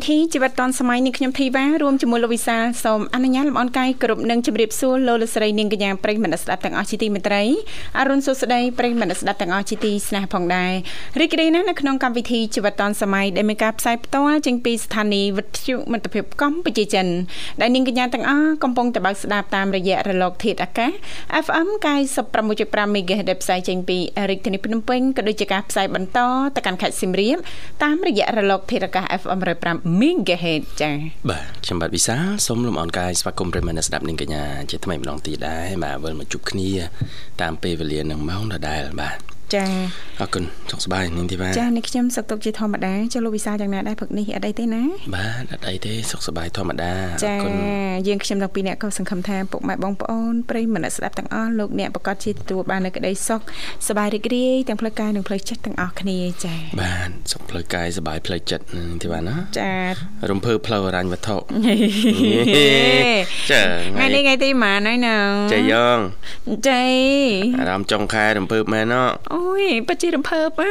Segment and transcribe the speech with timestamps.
[0.00, 7.42] វិធីជីវិតឌွန်សម័យនេះខ្ញុំធីវ៉ារួមជាមួយលោកវិសាលសូមអនុញ្ញាតលំអរកាយគ្រប់នឹងជម្រាបសួរលោកលស្រីនាងកញ្ញាប្រិយមិត្តស្ដាប់ទាំងអស់ជាទីមេត្រី
[7.98, 10.72] អរុនសុស្ដីប្រិយមិត្តស្ដាប់ទាំងអស់ជាទីស្នេហ៍ផងដែរ
[11.20, 17.06] រីករាយណាស់នៅក្នុងកម្មវិធីជីវិតឌွန်សម័យដែលមានការផ្សាយផ្ទាល់ចេញពីស្ថានីយ៍វិទ្យុមិត្តភាពកម្ពុជាចិន
[17.60, 20.92] ដែលនាងកញ្ញាទាំងអស់កំពុងតបស្ដាប់តាមរយៈរលកធាតុអាកាស
[21.44, 21.68] FM
[22.30, 23.98] 96.5 MHz ដែលផ្សាយចេញពី
[24.30, 26.18] រាជធានីភ្នំពេញក៏ដូចជាការផ្សាយបន្ត
[26.56, 27.36] ទៅកាន់ខេត្តសៀមរាប
[27.82, 29.40] តាមរយៈរលកធាតុអាកាស FM
[29.86, 30.94] 105 MHz ចា៎
[31.30, 36.70] បាទខ្ញុំបាទវិសាសូមលំអរកាយស្វាគមន៍ប្រិយមិត្តស្ដាប់នាងកញ្ញាជាថ្មីម្ដងទៀតដែរបាទវិលមកជួបគ្នា
[37.40, 39.18] តាមពេលវេលានឹងម៉ោងដដែលបាទ
[39.54, 39.64] ចា
[40.20, 44.82] អរគុណសុខសប្បាយនាងធីវ៉ាចានេះខ្ញុំសុខទុក្ខជាធម្មតាចុះលោកវិសាយ៉ាងណាដែរព្រឹកនេះអត់អីទេណា
[45.14, 47.52] បាទអត់អីទេសុខសប្បាយធម្មតាអរគុណ
[48.08, 53.40] យើងខ្ញុំទាំងពីរអ្នកក៏សង្ឃឹមថាពុកម៉ែបងប្អូនប្រិយមិត្តស្ដាប់ទាំងអស់លោកអ្នកប្រកាសជាទទួលបាននូវក្តីសុខ
[53.88, 58.64] សប្បាយរីករាយទាំងផ្លូវកាយនិងផ្លូវចិត្តទាំងអស់គ្នាចាបាទសុខផ្លូវកាយសប្បាយផ្លូវចិត្ត
[59.02, 59.72] ធីវ៉ាណាចា
[60.30, 61.36] រំភើបផ្លូវអរញ្ញវត្ថុ
[63.50, 63.62] ចា
[63.96, 65.16] ថ្ងៃនេះថ្ងៃទីម៉ានហើយណា
[65.52, 65.98] ចៃយ៉ង
[66.68, 66.82] ចៃ
[67.60, 68.94] អារម្មណ៍ចុងខែរំភើបមែនណ
[69.32, 70.70] អូយពិតជារំភើបអា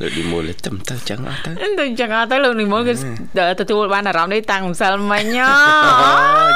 [0.00, 2.94] លោកនិមលទៅទៅចឹងអត់ទៅទៅចឹងអត់ទៅលោកនិមលគឺ
[3.60, 5.48] ទទួលបានអារម្មណ៍នេះតាំងម្សិលមិញអូ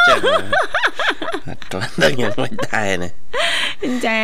[0.09, 0.19] ចឹង
[1.48, 3.11] អត់ទាន់ដឹងយ៉ាងម៉េចដែរណា
[4.07, 4.23] ចា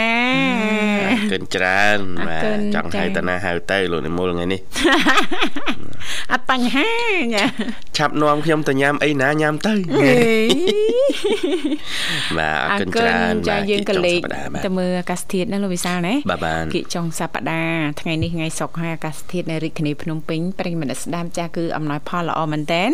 [1.32, 4.60] កិនច្រើនបាទចង់ហៅតាណាហៅទៅលោកនិមលថ្ងៃនេះ
[6.32, 6.90] អត់បញ្ហា
[7.34, 7.44] ចា
[7.96, 9.74] ឆាប់នាំខ្ញុំទៅញ៉ាំអីណាញ៉ាំទៅ
[12.38, 14.20] បាទអរគុណច្រើនចាយើងក៏លេខ
[14.64, 22.90] ទៅមើលអាកាសធាតុណាលោកវិសាលណាបាទបាទគិចុងសប្តាហ៍ថ្ងៃនេះថ្ងៃសុក្រហើយអាកាសធាតុនៅរាជធានីភ្នំពេញប្រិយមិត្តស្ដាប់ចាគឺអំណោយផលល្អមែនតែន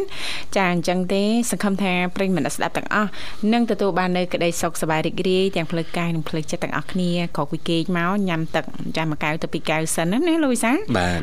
[0.56, 3.10] ចាអញ្ចឹងទេសង្ឃឹមថាប្រិយមិត្តស្ដាប់ទាំងអស់
[3.52, 8.64] នឹងទទួលបាននៅក្តីសុខសប្បាយរីករាយទាំងផ្លូវកាយនិងផ្លូវចិត្តទាំងអស់គ្នាក្រោកពីគេងមកញ៉ាំទឹក
[8.96, 10.72] ចាមួយកែវទៅពីរកែវសិនណាលូវីសា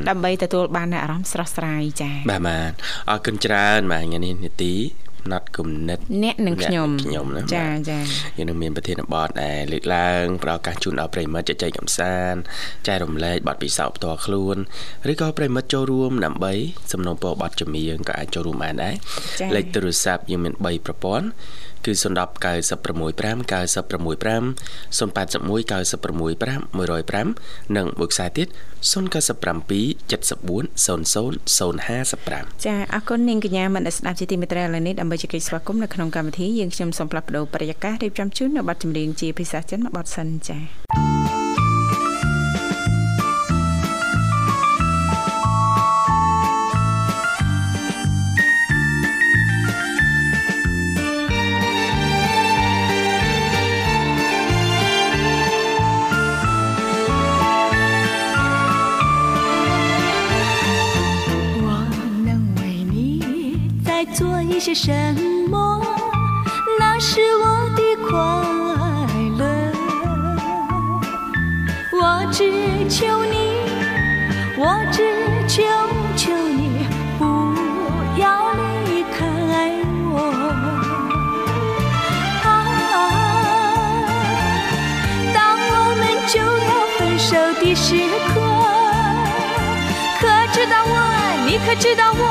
[0.10, 2.72] ដើម្បីទទួលបានអារម្មណ៍ស្រស់ស្រាយចាបាទបាទ
[3.10, 8.00] អរគុណច្រើនបាទថ្ងៃនេះនីតិណត់គំនិតអ្នកនិងខ្ញុំខ្ញុំណាចាចា
[8.38, 12.40] យើងនឹងមានប្រធានបទដែលលើកឡើងប្រកាសជូនដល់ប្រិមិត្តជជែកកំសាន្ត
[12.88, 14.58] ចែករំលែកបទពិសោធន៍ផ្ទាល់ខ្លួន
[15.12, 16.54] ឬក៏ប្រិមិត្តចូលរួមដើម្បី
[16.92, 18.96] សំណូមពរបទចម្រៀងក៏អាចចូលរួមបានដែរ
[19.56, 21.28] លេខទូរស័ព្ទយើងមាន3ប្រព័ន្ធ
[21.86, 22.04] គឺ010
[22.44, 24.44] 965 965
[24.98, 28.48] 081 965 105និងមួយខ្សែទៀត
[28.92, 28.92] 097
[30.12, 41.37] 74 00 055ចាអរគុណនាងកញ្ញាមនស្ដាប់ជាទីមេត្រីឥឡូវនេះដើម្បីជែកស្វាគមន៍នៅក្នុងកម្មវិធីយើងខ្ញុំសូមផ្លាស់ប្ដូរបរិយាកាសរៀបចំជូននៅប័ណ្ណចម្រៀងជាភាសាចិនមួយបទសិនចា
[64.68, 64.92] 些什
[65.50, 65.82] 么？
[66.78, 68.12] 那是我的快
[69.38, 69.46] 乐。
[71.94, 72.44] 我只
[72.90, 73.36] 求你，
[74.58, 74.98] 我只
[75.48, 75.64] 求
[76.18, 76.86] 求你
[77.18, 77.24] 不
[78.20, 78.52] 要
[78.88, 79.24] 离开
[80.12, 80.16] 我。
[82.44, 82.46] 啊，
[85.34, 87.30] 当我们就要分手
[87.62, 87.96] 的时
[88.28, 88.36] 刻，
[90.20, 90.94] 可知道我？
[91.46, 92.22] 你可知道我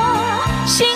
[0.66, 0.86] 心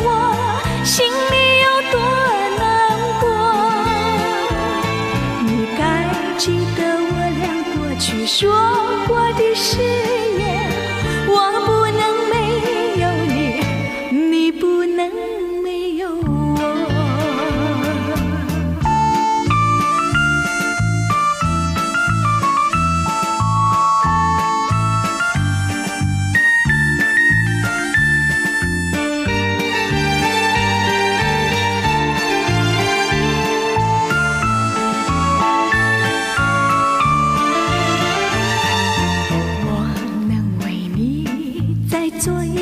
[0.00, 0.06] 我
[0.84, 1.96] 心里有多
[2.58, 2.62] 难
[3.20, 3.26] 过？
[5.44, 5.80] 你该
[6.38, 6.42] 记
[6.76, 6.80] 得
[7.10, 7.42] 我俩
[7.76, 8.38] 过去说
[9.06, 9.97] 过的事。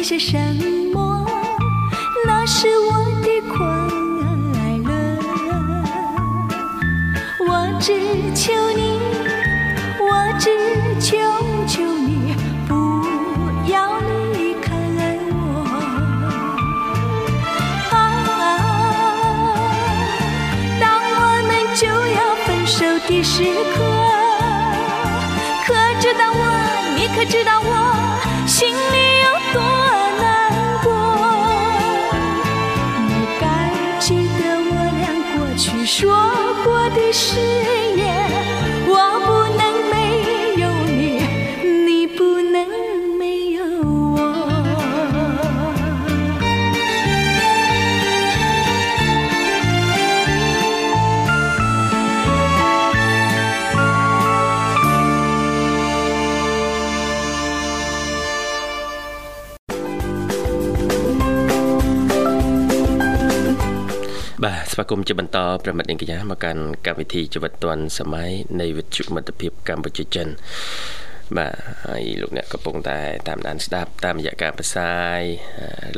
[0.07, 0.39] 些什
[0.93, 1.27] 么？
[2.25, 2.93] 那是我
[3.23, 3.59] 的快
[4.85, 4.95] 乐。
[7.41, 7.51] 我
[7.81, 7.91] 只
[8.33, 9.01] 求你，
[9.99, 10.09] 我
[10.39, 10.49] 只
[11.01, 11.19] 求
[11.67, 12.37] 求你，
[12.69, 12.73] 不
[13.69, 13.99] 要
[14.33, 14.71] 离开
[15.33, 15.35] 我。
[17.91, 17.99] 啊，
[20.81, 21.19] 当我
[21.49, 21.83] 们就
[22.15, 23.43] 要分手的时
[23.75, 23.77] 刻。
[25.67, 26.41] 可知道我，
[26.97, 27.76] 你可知道我
[64.79, 68.31] ស្វាគមន៍ជាបន្តប្រិមិត្តនាងកញ្ញាមកកាន់កម្មវិធីជីវិតឌွန်សម័យ
[68.61, 70.27] នៃវិទ្យុមិត្តភាពកម្ពុជាចិន
[71.37, 71.53] បាទ
[71.87, 75.21] ហើយលោកអ្នកកំពុងតែតាមដានស្ដាប់តាមរយៈការផ្សាយ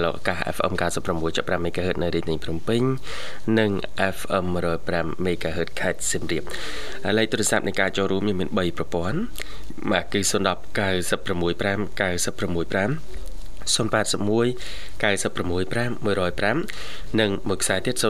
[0.02, 0.72] លោកអាកាស FM
[1.18, 2.82] 96.5 MHz នៅរាជធានីភ្នំពេញ
[3.58, 3.70] និង
[4.16, 4.44] FM
[4.86, 6.42] 105 MHz ខេត្តសៀមរាប
[7.04, 9.18] ហើយលេខទូរស័ព្ទនៃការចូលរួមមាន3ប្រព័ន្ធ
[9.92, 10.34] បាទគឺ010
[10.78, 13.17] 965 965
[13.74, 14.46] 081
[15.02, 18.04] 965 105និងមួយខ្សែទៀត097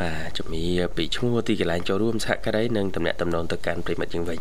[0.00, 4.38] បាទជំរាបពីឈ្មោះទីកន្លែងចូលរួមសហការីនិងតំណាក់តំណងទៅកាន់ប្រិមត្តយើងវិញ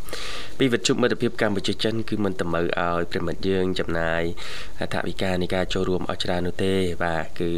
[0.60, 4.22] ពីវិទ្យុមិត្តភាពកម្ពុជាចិនគឺមិនតម្រូវឲ្យប្រិមត្តយើងចំណាយ
[4.94, 6.74] ថវិកានៃការចូលរួមអស់ច្រើននោះទេ
[7.04, 7.50] បាទគឺ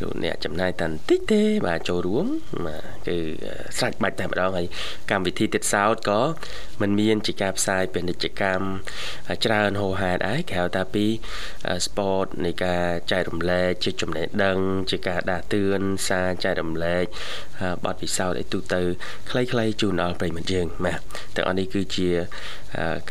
[0.00, 2.26] លោកអ្នកចំណាយតែបន្តិចទេបាទចូលរួម
[2.66, 3.16] បាទគឺ
[3.78, 4.66] ស្រេចបាច់តែម្ដងហើយ
[5.10, 6.20] កម្មវិធីទៀតសោតក៏
[6.80, 8.64] មិនមានជាការផ្សាយពាណិជ្ជកម្ម
[9.44, 11.06] ច្រើនហោហែតដែរក្រៅតែពី
[11.86, 14.58] sport នៃការចែករំលែកជាចំណេះដឹង
[14.90, 17.04] ជាការដាស់តឿនសារចែករំលែក
[17.84, 18.80] បទពិសោធន៍ឲ្យទូទៅ
[19.30, 21.00] ខ្លីៗជូនដល់ប្រិយមិត្តយើងបាទ
[21.36, 22.08] ទាំងអស់នេះគឺជា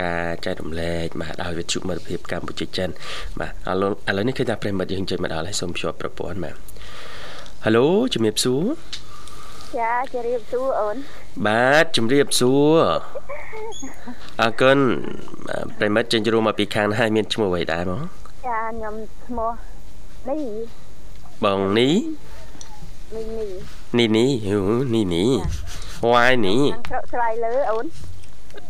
[0.04, 2.90] ការចែករំលែកបាទដោយវិទ្យុមិត្តភាពកម្ពុជាចិន
[3.40, 6.56] បាទឥឡូវឥឡូវនេះគឺថាប្រិយមិត្តយើងចេញមកដល់ហើយសូមភ្ជាប់ប្រព័ន្ធបាទ
[7.70, 8.66] Halo ជំរាបសួរ
[9.80, 10.98] ចាជំរាបសួរអូន
[11.46, 12.78] បាទជំរាបសួរ
[14.42, 14.78] អរគុណ
[15.78, 18.02] ប្រិមិត្តចេញចូលមកពីខាងណាហើយមានឈ្មោះអ្វីដែរបង
[18.48, 19.52] ចាខ្ញុំឈ្មោះ
[20.30, 20.44] នេះ
[21.46, 21.94] បងនេះ
[23.14, 23.46] មីនី
[23.98, 24.60] នេះនេះហូ
[24.94, 25.30] នេះនេះ
[26.12, 27.86] វ៉ាយនេះខាងស្រុកស្វាយលើអូន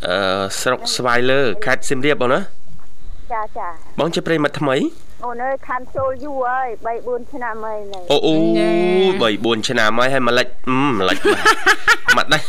[0.07, 2.56] អឺស្រុកស្វាយលើខេត្តសៀមរាបបងណា
[3.33, 3.67] ចាចា
[3.99, 4.77] បងជាប្រិមិត្តថ្មី
[5.25, 10.47] អូនអើយខានចូលយូរហើយ3 4ឆ្នាំហើយនេះអូអូ3 4ឆ្នាំហើយហើយម្លេច
[10.99, 11.17] ម្លេច
[12.17, 12.45] មកដាច់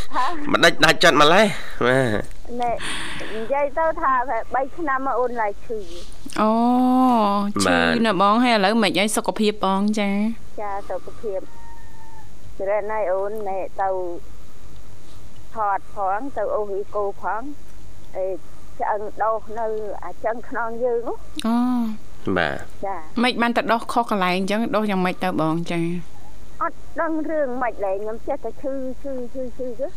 [0.52, 1.46] មកដាច់ដាច់ចាត់ម្លេះ
[1.86, 2.74] បាទនេះ
[3.36, 4.12] និយាយទៅថា
[4.44, 5.78] 3ឆ្នាំមកអូនឡើងឈឺ
[6.40, 6.50] អូ
[7.64, 10.10] ឈឺណាបងហើយឥឡូវមិនអីសុខភាពបងចា
[10.60, 11.40] ចាសុខភាព
[12.58, 13.90] ច្រែកណៃអូននេះទៅ
[15.54, 17.42] ថតផងទៅអូវីកូផង
[18.16, 18.26] អេ
[18.80, 19.66] ឆ្អឹងដោសនៅ
[20.04, 21.02] អាចឹងខ្នងយើង
[21.46, 21.56] អូ
[22.36, 22.56] បាទ
[22.86, 25.80] ចាមិនបានទៅដោះខុសកន្លែងអញ្ចឹងដោះយ៉ាងម៉េចទៅបងចា
[26.62, 29.88] អត់ដឹងរឿងមិនលែងខ្ញុំចេះតែឈឺឈឺឈឺឈឺទៅ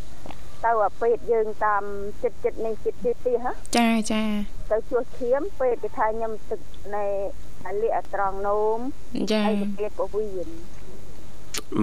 [0.64, 1.82] ទៅអាពេទ្យយើងតាម
[2.22, 4.22] ចិត្តចិត្តនេះចិត្តទៀតទៀតហ៎ចាចា
[4.70, 6.60] ទៅជួសឈាមពេទ្យគេថាខ្ញុំទឹក
[6.96, 7.04] នៃ
[7.66, 8.78] អាលិអត្រង់នោម
[9.32, 10.48] ចាហើយទៅពេទ្យពោះវៀន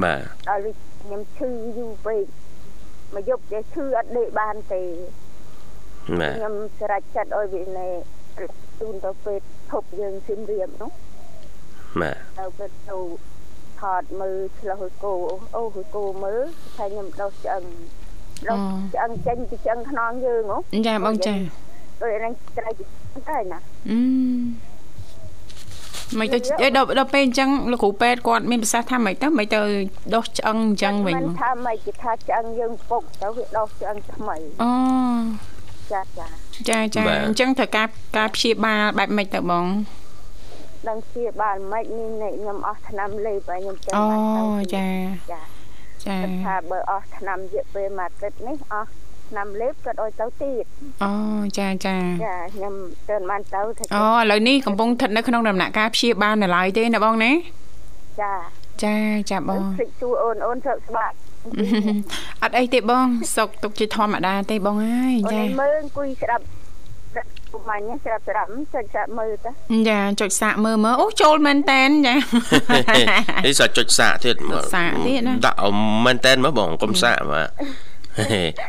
[0.03, 2.25] បាទដល់ខ្ញុំឈឺយូរពេក
[3.15, 5.28] មកយប់តែឈឺអត់ដេកបានទេបាទ
[6.37, 7.87] ខ្ញុំស្រេចចិត្តឲ្យវាណែ
[8.79, 10.91] ជូនទៅពេទ្យធប់យើងសៀមរាបនោះ
[12.01, 12.97] បាទទៅពេទ្យទៅ
[13.81, 15.13] ថតមើលឆ្លោះគោ
[15.55, 16.39] អូហគោមើល
[16.77, 17.63] ថាខ្ញុំដោះឆ្អឹង
[18.49, 18.57] ដោះ
[18.93, 21.35] ឆ្អឹងចេញពីឆ្អឹងខ្នងយើងហ៎ចាបងចា
[22.01, 22.73] ដូចហ្នឹងត្រូវ
[23.29, 23.99] តែណាអឺ
[26.19, 29.59] មិនទៅដល់ដល់ពេលអញ្ចឹងលោកគ្រូពេទ្យគាត់មានប្រសាសន៍ថាមិនទៅមិនទៅ
[30.15, 34.71] ដោះឆ្អឹងអញ្ចឹងវិញមិនថាមិនគេថាឆ្អឹងយើងពុកទៅវាដោះឆ្អឹងថ្មីអូ
[35.93, 36.27] ចាចា
[36.69, 39.69] ចាចាអញ្ចឹងត្រូវការការព្យាបាលបែបម៉េចទៅបងច
[40.87, 41.85] ដឹងជាបានមិន
[42.21, 44.87] នេះខ្ញុំអស់ឆ្នាំលេបហើយខ្ញុំចេះអូបានទៅចា
[45.31, 45.41] ចា
[46.05, 48.89] ចាគាត់ថាបើអស់ឆ្នាំរយៈពេលមួយអាទិត្យនេះអស់
[49.29, 50.65] ឆ្នាំលេបគាត់ឲ្យទៅទៀត
[51.03, 51.11] អូ
[51.59, 52.73] ចាចាចាខ្ញុំ
[53.09, 57.31] ទើបបានទៅថាអូឥឡូវនេះកំពុងស្ថិតនៅក្នុងដំណាក់កាលព្យាបាលនៅឡើយទេណាបងណា
[58.21, 58.33] ចា
[58.83, 58.95] ចា
[59.31, 61.15] ចាបងសិចទួអូនអូនសើស្បាក់
[62.43, 66.43] អត់អីទេបង សុកទុកជាធម្មតាទេបងអើយអូនចាឯងមើលអង្គុយស្ដាប់
[67.11, 69.51] ស្ដាប់ពុំអញស្ដាប់ស្ដាប់ចុចស្ដាប់មើលទៅ
[69.89, 72.15] ចាចុចសាកមើលមើលអូចូលមែនតែនចា
[73.45, 77.49] នេះសាច់ចុចសាកទៀតចុចសាកទៀតណាដាក់អមមែនតែនមើលបងកុំសាកបាទ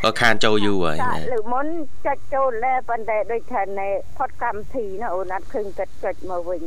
[0.05, 1.67] ក៏ខានចូលយូរហើយចាណាលើមុន
[2.07, 6.61] ចុចចូលដែរប៉ុន្តែដូចថាណែផុតកម្មវិធីណាអូនអត់ឃើញគាត់ចុចមកវិញ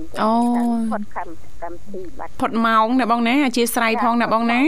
[0.92, 1.32] ផុតកម្ម
[1.64, 4.62] កម្មវិធីបាត់ផុតម៉ោងណាបងណាអធិស្ស្រ័យផងណាបងណា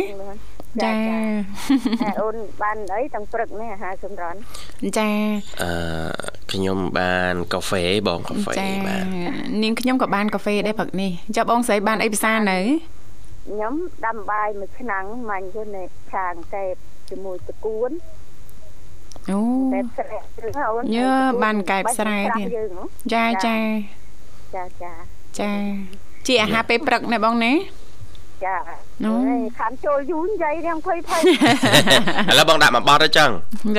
[0.84, 4.38] ចាតែអូនបានអីទាំងព្រឹកនេះអាហារសម្រន់
[4.98, 5.10] ចា
[5.62, 5.72] អឺ
[6.52, 9.04] ខ្ញុំបាន កាហ្វេបងកាហ្វេចាបាទ
[9.64, 12.60] នាងខ្ញុំក៏បានកាហ្វេដែរព្រឹកនេះចាបងស្រីបានអីពិសានៅ
[13.50, 13.74] ខ្ញុំ
[14.06, 16.76] ដាំបាយមួយឆ្នាំងមាញ់ទៅនៅខាងកែប
[17.10, 17.92] ជាមួយតកួន
[19.30, 19.40] អូ
[19.74, 21.10] កែបស្រែហ្នឹងអូនយើ
[21.44, 23.58] បានកែបស្រែទៀតយើងហ៎ចាចា
[24.56, 24.94] ចាចា
[25.40, 25.52] ចា
[26.28, 27.54] ជាអាហារពេលព្រឹកណាបងណា
[28.44, 28.56] ចា
[29.04, 31.22] អូហើយខានចូលយូរនិយាយរៀងភ័យភ័យ
[32.32, 33.30] ឥឡូវបងដាក់មកបត់ទៅចឹង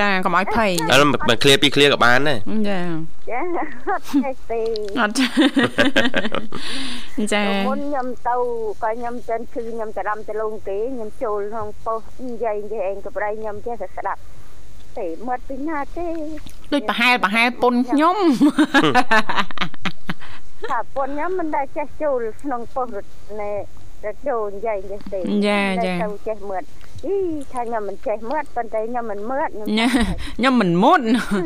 [0.01, 2.81] ចាកុំឲ្យភ័យឥឡូវមិនឃ្លៀពីឃ្លៀក៏បានដែរចា
[3.31, 3.41] ចា
[3.91, 4.61] អត់ទេទេ
[5.01, 5.15] អត់
[7.33, 8.37] ចាមុនខ្ញុំទៅ
[8.83, 14.21] ក៏ខ្ញុំចិនឈឺខ្ញុំច្រឡំទៅលងគេខ្ញុំចូលក្នុងប៉ុស្តិ៍និយាយនិយាយឯងក៏ប្រៃខ្ញុំចេះតែស្ដាប់
[14.99, 16.07] ទេមើលពីណាទេ
[16.73, 18.17] ដូចប្រហែលប្រហែលពុនខ្ញុំ
[20.71, 23.43] ថាពុនខ្ញុំមិនដែលចេះចូលក្នុងប៉ុស្តិ៍រ
[24.13, 26.63] ត់ណែរត់ចូលនិយាយចេះទេចាចាទៅចេះមើល
[27.05, 27.15] អី
[27.53, 29.89] ថាខ្ញុំមិនចេះមើលប៉ុន្តែខ្ញុំមិនមើលខ្ញុំញ៉ា
[30.39, 31.01] ខ្ញុំមិនមុត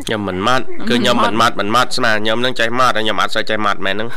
[0.07, 4.09] ខ្ញុំមិនម៉ាត់គឺខ្ញុំមិនម៉ាត់មិនម៉ាត់ស្មានខ្ញុំនឹងចេះម៉ាត់ហើយខ្ញុំអត់សូវចេះម៉ាត់មែនហ្នឹង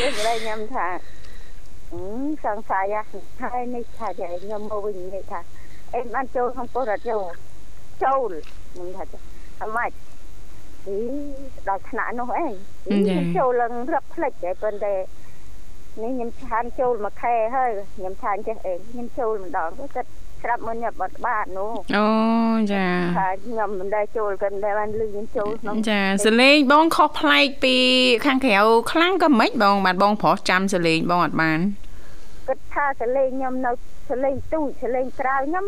[0.00, 0.86] ពេលប្រៃខ្ញុំថា
[1.92, 2.00] អឺ
[2.44, 2.84] សង្ស័យ
[3.42, 5.40] ហើយនេះថាតែខ្ញុំមកវិញនេះថា
[5.94, 7.22] អេបានចូលក្នុងប៉ុស្តិ៍រត់ចូល
[8.04, 8.30] ចូល
[8.72, 9.04] ខ្ញុំថា
[9.62, 9.90] អម៉េច
[10.86, 10.96] អី
[11.68, 12.46] ដល់ថ្នាក់នោះអី
[12.84, 14.94] ខ្ញុំចូលឡើងរឹបផ្លេចតែប៉ុន្តែ
[16.02, 20.08] នេះខ្ញុំឆានចូលមួយខែហើយខ្ញុំឆានចេះអេខ្ញុំចូលម្ដងទៅគាត់
[20.42, 22.06] ស្រាប់មើលខ្ញុំបាត់បាតនោះអូ
[22.72, 22.86] ចា
[23.18, 27.76] ថាខ្ញុំមិនដែលចូលគាត់តែបានលឺខ្ញុំចូលក្នុងចាសលេងបងខុសប្លែកពី
[28.26, 28.58] ខាងក្រៅ
[28.92, 31.58] ខ្លាំងក៏មិនបងបានបងប្រុសចាំសលេងបងអត់បាន
[32.48, 33.72] គាត់ថាសលេងខ្ញុំនៅ
[34.10, 35.64] សលេងទូចសលេងក្រៅខ្ញុំ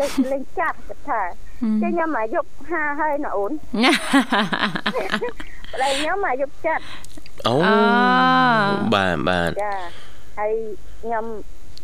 [0.00, 1.22] ដូចសលេងចាស់គាត់ថា
[1.82, 3.52] តែខ្ញុំអាយុ50ហើយណាអូន
[5.72, 6.82] ប្លែកខ្ញុំអាយុចាស់
[7.46, 7.68] អូអ
[8.94, 9.74] បាទបាទចា
[10.38, 10.52] ហើយ
[11.02, 11.24] ខ្ញុំ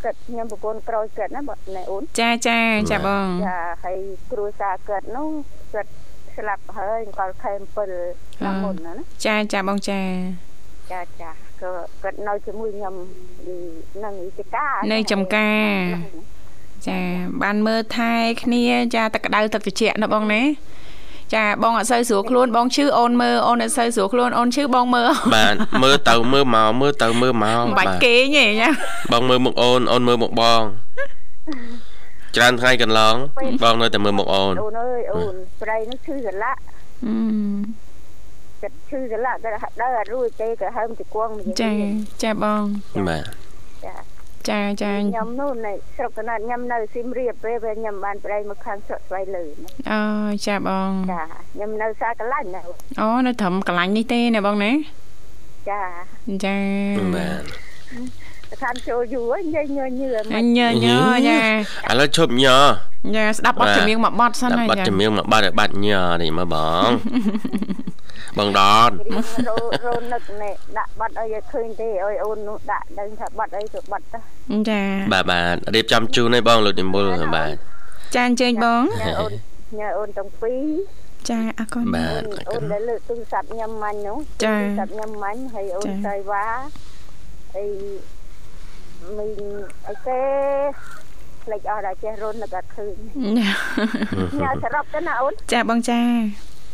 [0.05, 3.99] គាត់ខ្ញុំប្រពន្ធក្រោយគាត់ណាបងណែអូនចាចាចាបងចាហើយ
[4.31, 5.29] គ្រួសារគាត់នោះ
[5.73, 5.91] គាត់
[6.37, 7.53] ស្លាប់ហើយគាត់ខែ
[7.95, 10.01] 7ឆ្នាំមុនណាណាចាចាបងចា
[10.93, 11.31] ចាចា
[11.63, 11.71] ក៏
[12.03, 12.95] គាត់នៅជាមួយខ្ញុំ
[13.47, 13.57] ពី
[14.05, 15.75] នឹងវិជ្ជាការនៅចំការ
[16.89, 17.01] ចា
[17.43, 20.43] បានមើលថែគ្នាចាទឹកក្តៅទឹកត្រជាក់ណាបងណា
[21.33, 28.69] ចាបងអត់សូវស្រួលខ្លួនបងឈឺអូនមើលអូនអត់សូវស្រួលខ្លួនអូនឈឺបងមើលបាទមើលទៅមើលមកមើលទៅមើលមកមិនបាច់គេងទេចា
[29.13, 30.63] បងមើលមុខអូនអូនមើលមុខបង
[32.37, 33.15] ច្រើនថ្ងៃកន្លង
[33.63, 36.61] បងនៅតែមើលមុខអូនអូនអើយអូនប្រៃនោះឈឺសន្លាក់
[37.07, 37.15] អឺ
[38.63, 41.73] គាត់ឈឺសន្លាក់គាត់ដើរអត់រួចទេក៏ហើមជង្គង់ម្យ៉ាងចា
[42.23, 42.63] ចាបង
[43.09, 43.44] បាទ
[44.51, 49.45] ចាចាចាខ្ញុំនោះនៅស្រុកកណ្ដាលខ្ញុំនៅសៀមរាបពេលពេលខ្ញុំបានប្រៃមកខាងស្រុកស្វ័យលើ
[49.91, 50.01] អូ
[50.47, 51.23] ចាបងចា
[51.55, 52.63] ខ្ញុំនៅសាកលាញ់ណា
[53.01, 54.73] អូនៅត្រឹមកន្លាញ់នេះទេណាបងណា
[55.71, 55.83] ចា
[56.45, 56.59] ចា
[57.15, 57.45] បាទ
[58.63, 60.95] ខានចូលយូរនិយាយញើញើអញញ៉ញ៉
[61.29, 61.41] ចា
[61.91, 62.55] ឥឡូវឈប់ញ៉
[63.17, 66.91] ចាស្ដាប់បទចម្រៀងមួយបទសិនដាក់ហើយបាត់ចាជំនៀងមកបាត់ឲ្យបាត់ញ៉នេះមើលបង
[68.39, 68.91] បងដន
[69.49, 69.57] រោ
[69.87, 74.19] រោនឹកនេះដាក់បាត់អីឲ្យឃើញទេអើយអូននោះដាក់ដឹងថាបាត់អីទៅបាត់ទៅ
[74.71, 74.81] ចា
[75.13, 77.07] បាទបាទរៀបចំជូនឲ្យបងលោកនិមល
[77.37, 77.55] បាទ
[78.15, 79.33] ចាអញ្ជើញបងញ៉ើអូន
[79.79, 80.65] ញ៉ើអូនទាំងពីរ
[81.31, 86.45] ចាអរគុណបាទអូនដែលលើកទូរស័ព្ទញ៉ាំមាញ់នោះចាទូរស័ព្ទញ៉ាំមាញ់ហើយអូនចាស្រីវ៉ា
[87.57, 87.67] អី
[89.19, 89.41] មីង
[89.89, 90.21] អីគេ
[91.43, 92.95] ផ្លេចអស់ដល់ចេះរុននឹកអត់ឃើញ
[94.43, 96.01] ញ៉ាសរុបទៅណាអូនចាបងចា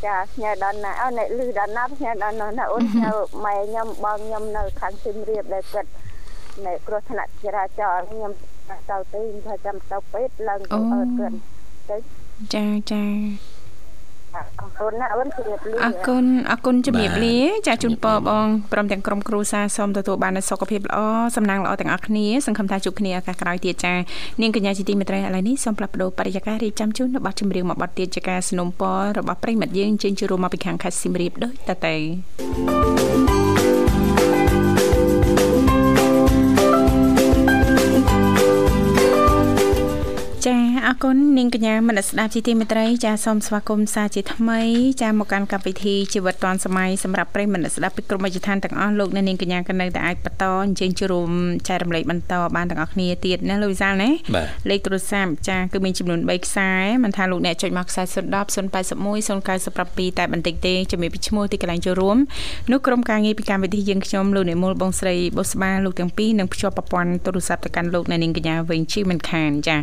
[0.07, 3.11] ចាញ៉ាដល់ណាអូនលឺដល់ណាញ៉ាដល់ណាណាអូនញ៉ា
[3.45, 5.91] ម៉ែខ្ញុំបងខ្ញុំនៅខាងសៀមរាបដែលគាត់
[6.67, 8.33] នៅគ្រោះថ្នាក់ចរាចរណ៍ខ្ញុំ
[8.69, 11.37] ទៅទៅថាចាំទៅពេទ្យឡើងទៅអើគាត់
[11.89, 11.97] ទៅ
[12.55, 13.03] ចាចា
[14.36, 20.98] អរគុណណាអូនជម្រាបលា អរគុណអរគុណជំរាបលាចាជូនពរបងព្រមទាំងក្រុមគ្រួសារសូមទទួលបាននូវសុខភាពល្អ
[21.36, 23.94] សំណាងល្អទាំងអស់គ្នាសង្ឃឹមថាជួបគ្នាឱកាសក្រោយទៀតចា
[24.42, 28.68] នាងកញ្ញាជាទីមេត្រីឥឡូវនេះសូមផ្លាស់ប្ដូរបរិយាកាសរៀបចំជូននៅប័ណ្ណចម្រៀងមួយប័ណ្ណទៀតជាការสนับสนุน
[29.18, 31.96] របស់ប្រិមិត្តយើងជើងជួបមកពីខាងខេត្តសៀមរាបដូចតទៅ
[40.91, 44.61] អរគុណនាងកញ្ញាមនស្ដាប់ជីទីមេត្រីចាសូមស្វាគមន៍សាជាថ្មី
[45.03, 51.31] ចាមកកាន់កម្មវិធីជីវិតឌွန်សម័យសម្រាប់ប្រិយមិត្តស្ដាប់ពីក្រុមវិទ្យាឋានទាំងអស់លោកអ្នកនាងកញ្ញាក៏នៅតែអាចបន្តអញ្ជើញជួបរួម
[51.69, 56.71] ចែករំលែកបន្តបានទាំងអស់គ្នាទៀតណាលោកវិសាលណាបាទលេខទូរស័ព្ទចាគឺមានចំនួន3ខ្សែ
[57.05, 62.17] មិនថាលោកអ្នកចុចមកខ្សែ010 081 097តែបន្តិចទេជំរាបពីឈ្មោះទីកន្លែងចូលរួម
[62.71, 69.77] នោះក្រុមការងារពីកម្មវិធីយើងខ្ញុំលោកនិមលបងស្រីបុស្បាលោកទាំងពីរនឹងភ្ជាប់ប្រព័ន្ធទូរស័ព្ទទៅកាន់លោកអ្នកនាងកញ្ញាវិញជិះមិនខានចា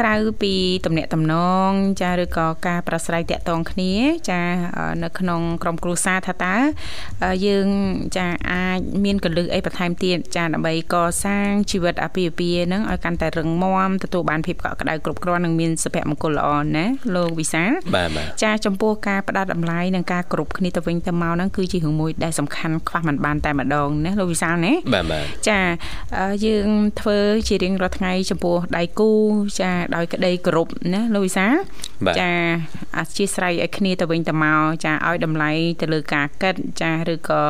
[0.00, 0.54] ក្រៅពី
[0.86, 1.34] តំណែងតំណ
[1.68, 1.70] ង
[2.02, 3.92] ចាឬក៏ការប្រស្រ័យតាក់ទងគ្នា
[4.30, 4.42] ចា
[5.02, 6.54] នៅក្នុងក្រុមគ្រួសារថាតើ
[7.46, 7.68] យើង
[8.16, 16.84] ចាអាចមានកលឹះអីបន្ថែមទៀតចាដើម្បីកសាងជីវិតអាពាហ៍ពិពាហ៍ហ្នឹងឲ្យកាន់តែរឹងមាំទទួលបានភាពកក់ក្ដៅគ្រប់គ្រាន់និងមានសុភមង្គលល្អណា
[17.14, 25.58] លោកវិសាលបាទបាទចាចំពោះការផ្ដល់តម្លៃនិងការគ្រប់គ្នាទៅវិញទៅមកហ្នឹងគឺជារឿងមួយដែលសំខាន់ខ្វះមិនបានតែម្ដងណាលោកវិសាលណាបាទបាទចា
[26.18, 26.68] អឺយើង
[27.00, 29.10] ធ្វើជារៀងរាល់ថ្ងៃចំពោះដៃគូ
[29.60, 31.54] ចាដោយក្តីគោរពណាលោកវិសាល
[32.06, 32.30] បាទចា
[32.98, 35.50] អធិស្ស្រ័យឲ្យគ្នាទៅវិញទៅមកចាឲ្យតម្លៃ
[35.80, 37.42] ទៅលើការកិតចាឬក៏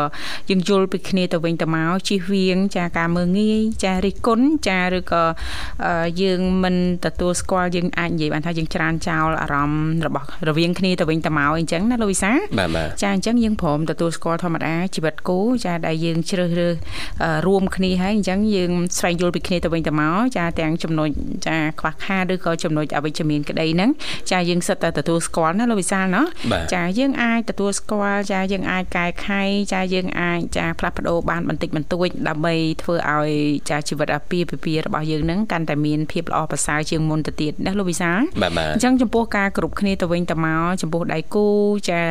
[0.51, 5.25] យើងយល់ពីគ្នាទៅវិញទៅមកជិះវៀងចាការមើងងាយចារិះគន់ចាឬក៏
[5.85, 16.77] អឺយើងមិនទទួលស្គាល់យើងអាចនិយាយបានថាយើងច្រានចោលអារម្មណ៍របស់រវាងគ្នាទៅវិញទៅមកអីចឹងណាលោកវិសាលបាទបាទចាអញ្ចឹងយើងព្រមទទួលស្គាល់ធម្មតាជីវិតគូចាដែលយើងជ្រើសរើស
[17.25, 21.09] អឺរួមគ្នាហើយអញ្ចឹងយើងស្វែងយល់ពីគ្នាទៅវិញទៅមកចាទាំងចំណុច
[21.47, 23.91] ចាខ្វះខាតឬក៏ចំណុចអវិជ្ជមានក្តីហ្នឹង
[24.31, 29.43] ចាយើងសិតតែទទួលស្គាល់ណាលោកវិសាលណោះបាទចាយើងអាចទទួលស្គាល់ចាយើងអាចកែខៃ
[29.73, 33.31] ចាយើងអាចចាផ្លាស់ប្ដូរបានបន្តិចបន្តួចដើម្បីធ្វើឲ្យ
[33.71, 41.49] ចាជីវិតអាពាហ៍ពិពាហ៍របស់យើងហ្នឹងកាន់តែមានភាពល្អប្រសើរជាងមុនទៅទៀតណាលោកវិសាលបាទបាទអញ្ចឹងចំពោះការគ្រប់គ្នាទៅវិញទៅមកចំពោះដៃគូ
[41.91, 42.03] ចា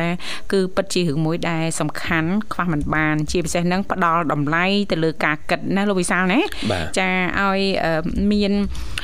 [0.52, 6.40] គឺពិតជារឿងមួយដែលសំខាន់ខ្វះមិនបាន ជាពិសេសហ្នឹងផ្ដល់តម្លៃទៅលើការគិតណាលោកវិសាលណា
[6.72, 7.08] បាទចា
[7.40, 8.02] ឲ្យអឺ
[8.32, 9.03] មានអ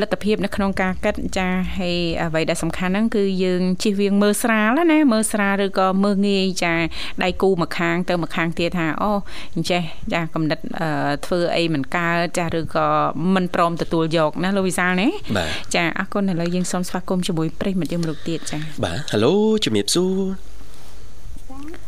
[0.00, 6.74] លទ្ធភាពនៅក្នុងការគិតចាហើយអ្វីដែលសំខាន់ហ្នឹងគឺយើងជិះវៀងមើលស្រាលណាមើលស្រាលឬក៏មើលងាយចា
[7.22, 9.12] ដៃគូម្ខាងទៅម្ខាងទៀតថាអូ
[9.54, 10.88] អញ្ចេះចាកំណត់អឺ
[11.26, 12.86] ធ្វើអីមិនកើតចាឬក៏
[13.34, 19.32] មិនព្រមទទួលយកណាលោកវិសាលណាបាទចាអរគុណឥឡូវយើងសូមស្វាគមន៍ជាមួយប្រិយមិត្តយើងមករកទៀតចាបាទ Halo
[19.64, 20.57] ជំរាបសួរចាជម្រាប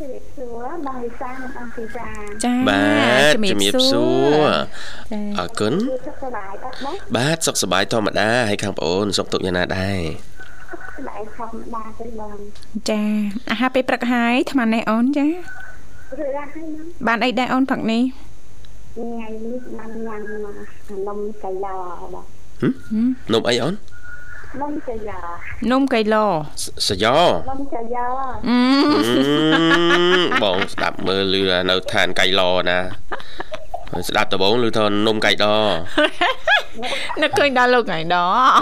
[0.00, 2.08] សួរបងវិសានិងអង្គវិសា
[2.44, 4.50] ចាបាទជំរាបជំរាបសួសួររ
[5.12, 10.00] ចាអរគុណគឺសុខសប្បាយអត់បងបាទសុខសប្បាយធម្មតាហើយខាងប្អូនសុខទុក្ខយ៉ាងណាដែរ
[10.96, 12.38] សប្បាយធម្មតាទេបង
[12.90, 13.02] ចា
[13.50, 15.30] អាហារពេលព្រឹកហើយអាត្មានេះអូនចាឬ
[16.36, 18.02] រ៉ាហើយណាបានអីដែរអូនព្រឹកនេះ
[18.96, 20.20] ថ្ងៃនេះបានញ៉ាំ
[21.08, 21.74] នំកៃឡា
[22.14, 22.24] បង
[23.32, 23.74] នំអីអូន
[24.58, 25.20] នំកៃឡា
[25.70, 26.16] នំកៃឡ
[26.62, 27.14] សសយ៉
[27.50, 28.06] នំកៃឡា
[28.48, 28.58] អឺ
[30.42, 32.78] បងស្ដាប់មើលឮថានៅឋានកៃឡណា
[34.08, 35.44] ស្ដាប់ដំបងឮថានំកៃដ
[37.22, 38.16] នឹកឃើញដល់លោកថ្ងៃដ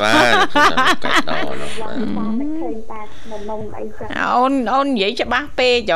[0.05, 3.01] បាទកៃដនោះបងបងមិនឃើញតែ
[3.51, 5.93] នំអីចឹងអូនអូននិយាយច្បាស់ពេកច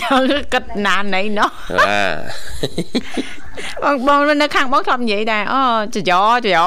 [0.00, 0.20] ចាំ
[0.52, 1.50] គិតណានណីណោះ
[3.84, 5.62] បាទបងបងនៅខាងបងធ្លាប់និយាយដែរអូ
[5.94, 6.66] ចយ៉ចយ៉យ៉ា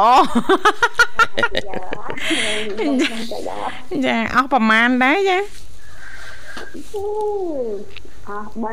[2.79, 3.57] នំកៃឡា
[4.05, 5.37] ចាអស់ប្រមាណដែរចា
[8.29, 8.65] អស់3ប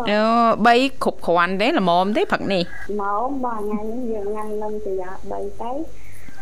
[0.00, 0.22] ងអូ
[0.66, 2.62] 3គ្រប់គ្រាន់ទេល្មមទេព្រឹកនេះ
[3.00, 5.72] មកបងថ្ងៃនេះយើងញ៉ាំនំកៃឡា3ទៅ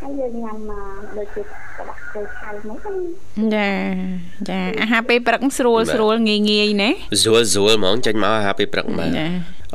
[0.01, 2.99] ហើយយើងញ៉ាំមកដូចជាក្តាប់ទៅខៅមកហ្នឹង
[3.55, 3.71] ចា
[4.49, 6.91] ចាអាហារពេលព្រឹកស្រួលស្រួលងាយងាយណា
[7.23, 9.27] ស្រួលស្រួលហ្មងចេញមកអាហារពេលព្រឹកបាទចា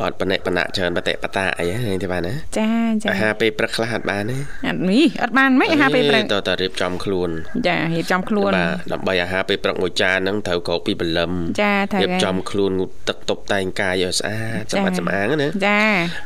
[0.04, 2.70] អត់បណិបណៈច្រើនបតិបតាអីហ្នឹងទេបាទណាចា
[3.04, 7.30] ចាអាហារពេលព្រឹកខ្លះអត់បានទេអត់នេះអត់បានមិនអាហារពេលព្រឹកតើតើរៀបចំខ្លួន
[7.68, 11.32] ចារៀបចំខ្លួនបាទដើម្បីអាហារពេលព្រឹកមួយចានហ្នឹងត្រូវក្រោកពីព្រលឹម
[11.62, 15.82] ចាត្រូវរៀបហើយចំខ្លួនងូតទឹកតុបតែងកាយឲ្យស្អាតសម្បត្តិសម្អាងណាចា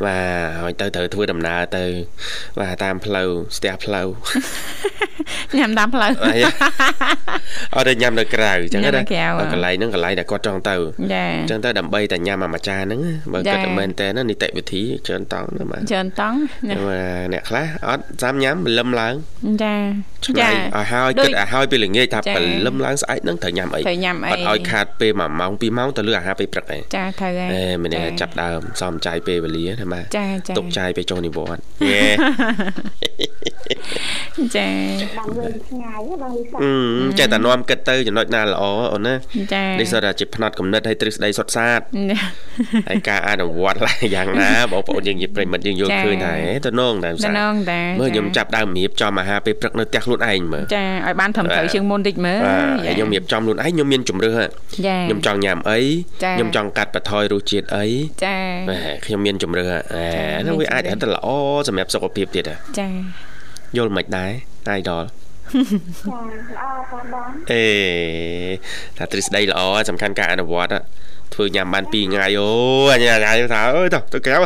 [0.05, 1.85] បាទហើយទៅត្រូវធ្វើដំណើរទៅ
[2.59, 4.07] បាទតាមផ្លូវស្ទះផ្លូវ
[5.57, 6.49] ញ៉ាំតាមផ្លូវអាយ៉ា
[7.75, 10.75] អត់ទៅញ៉ាំនៅក្រៅអញ្ចឹងញ៉ាំណានៅក្រៅកន្លែងហ្នឹងកន្លែងដែលគាត់ចង់ទៅ
[11.13, 13.01] ចាអញ្ចឹងទៅដើម្បីតែញ៉ាំអាមួយចានហ្នឹង
[13.33, 16.37] បើចាគាត់តែមែនតើនីតិវិធីច្រើនតង់ណាបាទច្រើនតង់
[16.69, 19.13] ណាបាទអ្នកខ្លះអត់ចាំញ៉ាំព្រលឹមឡើង
[19.63, 19.75] ចា
[20.25, 32.01] ឆ្ងាយឲ្យហើយដូចគិតឲ្យហើយពេលល្ងាចថាចាព្រលឹមឡើងស្អែកហ្នឹងត្រូវញ៉ាំអីត្រូវញ៉ាំអីអត់ឲ្យខាតពេល1ម៉ោង2ម៉ោងទៅលើអាហារពេលព្រឹកឯងចាត្រូវហើយអេម្នាក់ចាប់ដើមសំចៃពេលវេលាណាបាទចាចាទុកចាយពេលចូលនិវត្តន៍ញ៉េ
[34.55, 34.67] ចា
[35.17, 39.13] បានវិញឆ្ងាយហ៎បងវិសាអឺចេះតែនាំគិតទៅចំណុចណាល្អអូនណា
[39.53, 41.79] ចានេះសតតែជាផ្នែកកំណត់ឲ្យទ្រឹស្ដីសុទ្ធសាធ
[42.11, 42.17] ចា
[42.89, 54.39] ហើយការអនុវត្តឡើងយ៉ាងណាបងប្អូនយើងជាប្រិមិត្តយើងយល់ចាឃើញថាហេទៅនងតែតំសាណងតាមើលចាខ្ញុំចាប់ដើមរៀបចំអាហារពេលព្រឹកនៅផ្ទះខ្លួនឯងមើលចាឲ្យបានត្រឹមត្រូវជាងមុនតិចមើលបាទហើយខ្ញុំរៀបចំខ្លួនឯងខ្ញុំមានជំរឿស
[54.87, 55.79] ចាខ្ញុំចង់ញ៉ាំអី
[56.23, 57.85] ចាខ្ញុំចង់កាត់បន្ថយរសជាតិអី
[58.23, 58.37] ចា
[58.69, 60.05] បាទខ្ញុំមានជំរឿសអេ
[60.41, 61.27] ហ្នឹងវាអាចរហូតតែល្អ
[61.67, 62.89] សម្រាប់សុខភាពទៀតហ៎ចា
[63.77, 64.31] យល់មិនដែរ
[64.79, 67.63] idol ល្អផងបងអេ
[68.97, 70.83] ថាទ្រឹស្ដីល្អសំខាន់ការអនុវត្តហ្នឹង
[71.33, 72.49] ធ្វើញ៉ាំបាន2ថ្ងៃអូ
[72.93, 73.19] អញញ៉ាំ
[73.53, 74.37] ថាអើយទៅទៅក្រៅ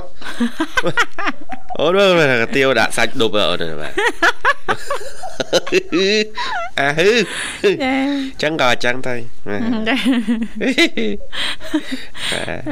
[1.80, 3.94] អូនមើលកាទៀវដាក់សាច់ដប់អូនបាទ
[6.80, 7.12] អាហឺ
[7.84, 7.96] ចា
[8.42, 9.16] ចឹងក៏អញ្ចឹងទៅ
[9.88, 9.96] ចា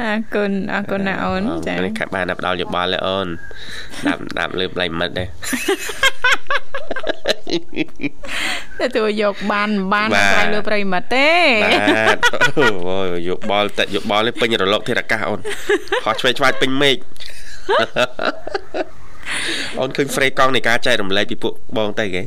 [0.00, 3.26] អរគុណអរគុណណាអូនចានេះខាត់បានដល់ផ្ដល់យោបល់ទេអូន
[4.06, 5.24] ដាក់ដាក់លើប្លៃមិត្តទេ
[8.80, 11.30] ទទួលយកបានបានបាទក្រៅលើប្រិមិត្តទេ
[11.64, 12.18] បាទ
[12.58, 15.40] អូយយោបល់តែយោបល់នេះពេញរលកធាតុអាកាសអូន
[16.04, 16.96] ខុសឆ្វេងឆ្វាយពេញមេឃ
[19.80, 22.22] អូនឃើញ frame កង់នៃការចែករំលែកពីពួកបងទៅគេ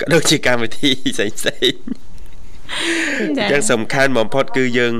[0.00, 1.78] ក៏ដូចជាកម្មវិធីផ្សេងផ្សេងៗ
[3.38, 4.94] ចាអញ្ចឹងសំខាន់បំផុតគឺយើង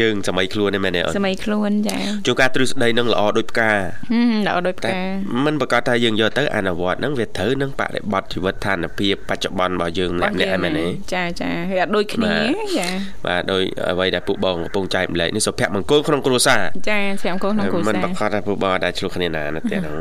[0.00, 3.70] យើងសម័យខ្លួនទេមែនទេអូនសម័យខ្លួនចាជួនកាលទ្រឹស្ដីនឹងល្អដូចផ្កា
[4.12, 5.00] ហឹមដល់ដូចផ្តែកា
[5.44, 12.88] มันប្រកាសថាយើងយកទៅអនុវត្តហ្នឹងវាត្រូវនឹងបរិបត្តិជីវិតឋានភាពបច្ចុប្បន្នរបស់យើងម្នាក់ម្នាក់ហ្នឹងមែនទេចាចាវាអត់ដូចគ្នាបាទចា
[13.26, 19.96] បាទដោយអ្វីដែលពួកបងកំពុងចែកម្លែកនេះសុភមង្គលក្នុងគ្រួសារចាស្រាំកូនក្នុងគ្រួមិនសារប្រកាសថាពួកបងអាចឆ្លោះគ្នាណាណាទេហ្នឹង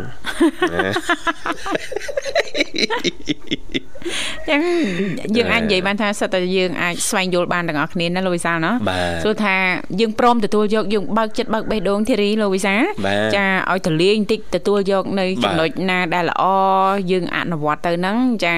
[4.50, 4.62] ចឹង
[5.36, 9.56] យើងអាចនិយាយបានថាសិតតែយើងអាចស្វែងយល់បានទាំងអស់គ្នាណាលោកវិសាលណាបាទសួរថា
[10.01, 16.45] យើងព្រមទទួលយកយើងបើកចិត្តបើកបេះដូងធីរីលោកវិសាល បាទ ចាឲ្យទលាយបន្តិចទទួលយកនៅ បាទ ចំណុចណាដែលល្អ
[17.11, 18.55] យើងអនុវត្តទៅហ្នឹងចា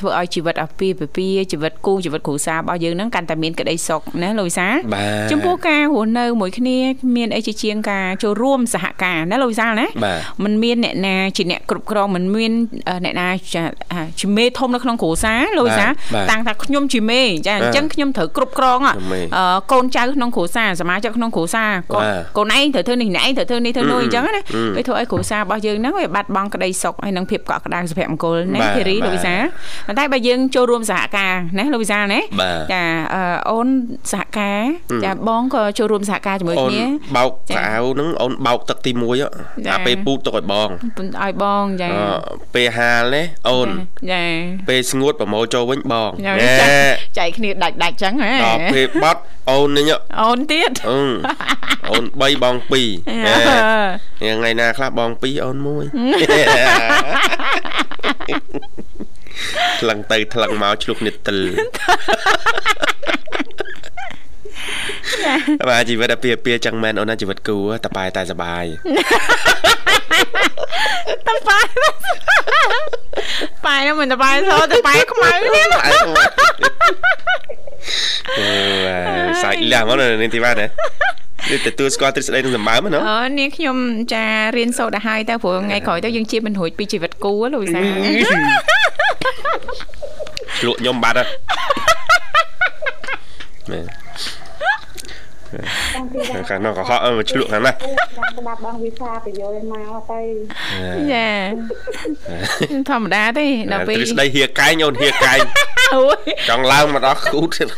[0.00, 6.78] ធ្វើឲ្យជីវិតអាពាហ៍ពិពាហ៍ជីវិតគូជីវិតគ្រួសាររបស់យើងហ្នឹងកាន់តែមានក្តីសុខណាលោកវិសាល បាទ ចំពោះការរស់នៅមួយគ្នា
[7.16, 12.52] មានអីជាជាងការចូលរួមសហការណាលោកវិសាលណា បាទ มันមានអ្នកណាជាអ្នកគ្រប់គ្រងมันមាន
[12.88, 29.41] អឺអ្នកណាជាអាជាមេធំនៅក្នុងគ្រួសារលោកវិសាល បាទ តាំងថាខ្ញុំជាមេចាអញ្ចឹងខ្ញុំត្រូវគ្រប់គ្រងអ่ะ ខ្ញុំមេ អឺកូនចៅក្នុងគ្រួសារ ារសមាជិកក្នុងគ្រួសារកូនបាទកូនឯងត្រូវធ្វើនេះអ្នកឯងត្រូវធ្វើនេះធ្វើនោះអញ្ចឹងណាអឺវាធ្វើឲ្យគ្រួសាររបស់យើងហ្នឹងវាបាត់បង់ក្តីសុខហើយនឹងភាពកក់ក្ដៅសុភមង្គលណាបាទធីរីបាទលោកវិសាល
[29.87, 33.67] ប៉ុន្តែបើយើងចូលរួមសហការណាលោកវិសាលណាបាទចាអឺអូន
[34.11, 34.61] សហការ
[35.05, 36.85] ចាបងក៏ចូលរួមសហការជាមួយអូនគ្នា
[37.17, 39.15] បោកចាកៅអៅហ្នឹងអូនបោកទឹកទី1ហ៎
[39.65, 40.69] ចាអាពេលពូតទុកឲ្យបង
[41.23, 42.03] ឲ្យបងចាអឺ
[42.55, 43.67] ពេលហាលនេះអូន
[44.11, 44.23] ចា
[44.69, 46.75] ពេលស្ងួតប្រមូលចូលវិញបងចាណែចា
[47.19, 49.21] ចែកគ្នាដាច់ដាច់ចឹងហ៎ដល់ពេលបត់
[49.51, 50.99] អូននេះហ៎អូនទៀតអឺ
[51.89, 52.83] អូន3បង2ហេ
[54.37, 55.67] ថ្ងៃណាខ្លះបង2អូន1
[59.79, 61.39] ថ្លឹងទៅថ្លឹងមកឆ្លុះនេះទិល
[65.69, 68.65] បាទជីវិតអាពាហ៍ពាហ៍ចឹងមែនអូនណាជីវិតគូតប៉ែតែសបាយ
[71.27, 71.59] តប៉ែ
[73.65, 75.97] ប៉ែនោះមិនតប៉ែសតប៉ែខ្មៅនេះអើ
[79.41, 80.69] សាច់លះមកនៅទីបាទនេះ
[81.67, 83.77] ទទួលស្គាល់ទ្រឹស្ដីនឹងសម្បើមណាអូនេះខ្ញុំ
[84.13, 84.25] ចា
[84.57, 87.81] រៀនសូត្រទៅហើយទៅព្រោះថ្ងៃក្រោយទៅយើងជាមិនរួចពីជីវិតគូលោកវិសា
[90.57, 91.25] ឆ្លក់ខ្ញុំបាត់ហ៎
[93.71, 94.02] មែនបងទីដល់
[96.49, 100.21] ខាងនោះក៏ហក់អើឆ្លក់ខាងណាខ្ញុំស្ដាប់បងវិសាទៅយល់មកទៅ
[101.13, 101.29] ចា
[102.89, 105.39] ធម្មតាទេដល់ពេលទ្រឹស្ដីហៀកែងអូនហៀកែង
[105.95, 107.69] អូយចង់ឡើងមកដល់គូតទៀត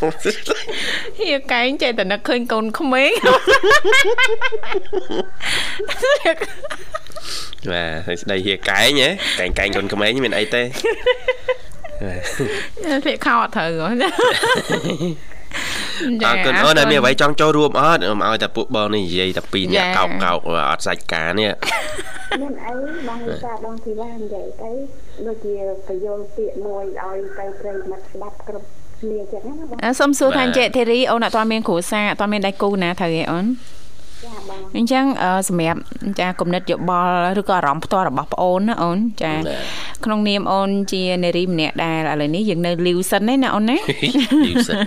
[1.19, 3.11] ហៀកែងចេះតែនឹកឃើញកូនក្មេង
[7.71, 7.83] បា
[8.15, 9.09] ទស្ដីហៀកែងហ៎
[9.39, 10.61] កែងកែងកូនក្មេងមានអីទេ
[13.05, 15.34] ភាកខោអត់ត្រូវហ៎អរ
[16.45, 21.51] គុណអូនតែមានអ្វីចង់ចូលរួមអត់ឲ្យតែពួកបងនេះនិយាយតែពីរអ្នកចាកោកកោកអត់សាច់ការនេះ
[22.41, 22.73] មានអី
[23.07, 24.71] បងវិសាបងធីវ៉ានិយាយទៅ
[25.27, 25.55] ដូចជា
[25.87, 28.65] បញ្យលពាក្យមួយឲ្យទៅប្រិយមិត្តស្ដាប់គ្រប់
[29.01, 33.45] គ្នាចឹងណាបងអើសុំសួរថាអញ្ចេះធីរីអូនអត់ទាន់មានគ្រួសារអត់ទាន់មានដៃគូណាត្រូវទេអូន
[34.23, 35.79] ចាបងអញ្ចឹងអឺសម្រាប់
[36.19, 39.33] ចាគំនិតយោបល់ឬក៏អារម្មណ៍ផ្ទាល់របស់ប្អូនណាអូនចា
[40.05, 43.77] ក្នុងនាមអូនជានារីម្នាក់ដែលឥឡូវនេះយើងនៅលីវសិនទេណាអូនណា
[44.47, 44.79] យូរសិន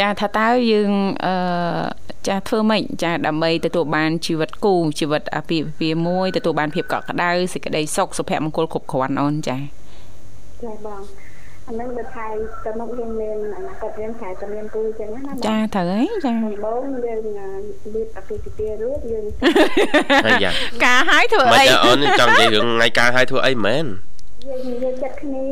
[0.00, 0.90] ចាថាតើយើង
[1.26, 1.34] អឺ
[2.28, 9.56] ចាធ្វើម៉េចចាដើម្បីទទួលបានជីវិតគូជីវិតអាពាហ៍ពិពាហ៍មួយទទួលបានភាពកក់ក្ដៅសេចក្តីសុខសុភមង្គលគ្រប់គ្រាន់អូនចា
[10.62, 11.02] ចាបង
[11.68, 12.26] អានឹងបើថៃ
[12.64, 17.20] ទៅមកយើងមានអនាគតយើងថៃទៅមានគូចឹងណាបងចាត្រូវហើយចាដំបូងយើង
[17.94, 19.24] លៀបអាពាហ៍ពិពាហ៍រួចយើង
[20.26, 20.50] ហើយយ៉ា
[20.84, 23.86] ការហើយធ្វើមិនអីទេអូនចង់និយាយរឿងថ្ងៃការឲ្យធ្វើអីមែន
[24.48, 25.44] យើងនិយាយចិត្តគ្នា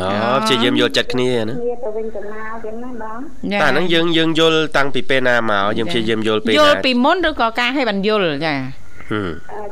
[0.00, 3.18] អូព្យាយាមយល់ចិត្តគ្នាណាគ្នាទៅវិញទៅមកចឹងណាបង
[3.52, 8.85] ចាតែអាហ្នឹងយើងយើងយល់តាំងពីពេលណាមកយើងព្យាយាមយល់ពេលយណាល់ពីមុនឬក៏ការឲ្យបានយល់ចាហឹមអឺ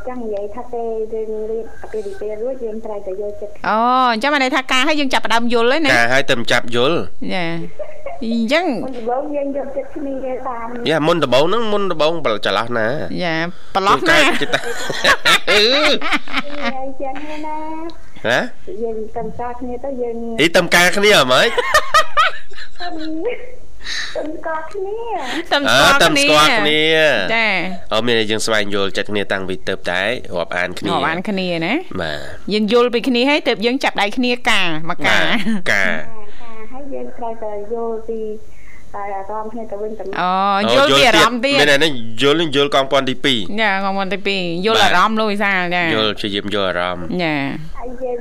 [0.06, 3.76] ចង់និយាយថាពេលយើងរៀបអាពាហ៍ពិពាហ៍រួចយើងត្រូវតែយកចិត្តអូ
[4.12, 6.98] អញ្ចឹងបានន័យថាការឲ្យយើងចាប់ផ្ដើមយល់ហើយណាការឲ្យតែមិនចាប់យល់
[7.34, 7.44] ចា
[8.24, 10.14] អញ្ចឹងមុនដំបូងយើងយកចិត្តគ្នា
[10.48, 12.86] តាមយ៉ាមុនដំបូងហ្នឹងមុនដំបូងបលចន្លោះណា
[13.24, 13.34] ចា
[13.74, 14.60] ប្រឡោះណាចិត្តតា
[15.50, 15.62] អឺ
[16.74, 18.38] អីចឹងណាណា
[18.82, 21.46] យើងកម្មការគ្នាទៅយើងអីតំការគ្នាអ្មង
[22.80, 24.98] កម្មការគ្នា
[25.52, 26.82] តំអើស្គាល់តំគ្នាស្គាល់គ្នា
[27.34, 27.46] ចា
[27.92, 30.02] អូមានតែយើងស្វែងយល់ចិត្តគ្នាតាំងពីទៅតែ
[30.34, 32.18] រាប់អានគ្នាមកបានគ្នាណាបាទ
[32.52, 35.24] យើងយល់ពីគ្នាហើយទើបយើងចាប់ដៃគ្នាការមកការ
[35.72, 35.94] ការ
[36.42, 38.20] ការហើយយើងត្រូវតែយល់ពី
[38.94, 40.30] តែអារម្មណ៍គ្នាទៅវិញទៅមកអូ
[40.74, 41.90] យល់ពីអារម្មណ៍ទៀតមានតែនេះ
[42.22, 47.36] យល់យល់កងពាន់ទី2ចាកុំមិនទី2យល់បាទអារម្មណ៍លោកវិសាលចាយល់ព្យាយាមយល់អារម្មណ៍ចា
[47.76, 48.20] ហើយយើង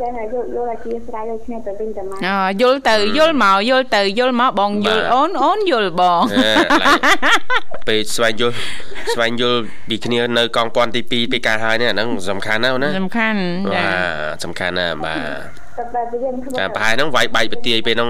[0.00, 6.50] ចេះតែយល់យល់អធិស្ឋានឲ្យគ្នាទៅវិញទៅមកអូយល់ទៅយល់មកយល់ទៅយល់មកបងយល់អូនអូនយល់បងអឺ
[6.82, 6.98] ឡើយ
[7.88, 8.54] ពេលស្វែងយល់
[9.14, 13.38] ស្វែងយល់ពីគ្នានៅកងពាន់ទី2ពីការហើយនេះអាហ្នឹងសំខាន់ណាស់ណាសំខាន់
[13.74, 18.08] ចាបាទសំខាន់ណាស់បាទតែតែយើងធ្វើតែប្រហែលហ្នឹងវាយបែកបទាយពេលហ្នឹង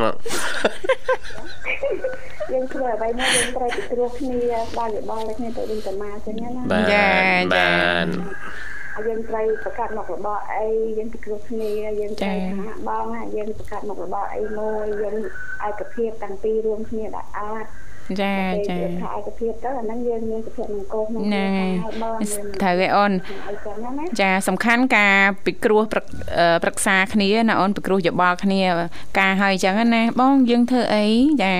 [2.52, 4.38] យើងធ្វើអ្វីមកយើងត្រូវពិគ្រោះគ្នា
[4.78, 7.70] បានយោបល់គ្នាទៅវិញទៅមកអញ្ចឹងណាបាទបា
[8.04, 10.66] ទហើ យយើងត្រូវប្រកាសមករបស់អី
[10.98, 11.68] យើងពិគ្រោះគ្នា
[12.00, 15.16] យើងត្រូវថាបងណាយើងប្រកាសមករបស់អីមួយយើង
[15.68, 17.64] ឯកភាពតាំងពីរួមគ្នាដាក់អាច
[18.22, 18.34] ចា
[18.68, 23.12] ចាពេលថាឯកភាពទៅអាហ្នឹងយើងមានសុភមង្គលក្នុងហ្នឹងហើយបងមានត្រូវឯអូន
[23.48, 26.04] អីចឹងណាចាសំខាន់ការពិគ្រោះប្រឹក
[26.38, 28.62] អឺប្រឹក្សាគ្នាណាអូនពិគ្រោះយោបល់គ្នា
[29.18, 31.06] ការហើយអញ្ចឹងណាបងយើងធ្វើអី
[31.42, 31.54] ចា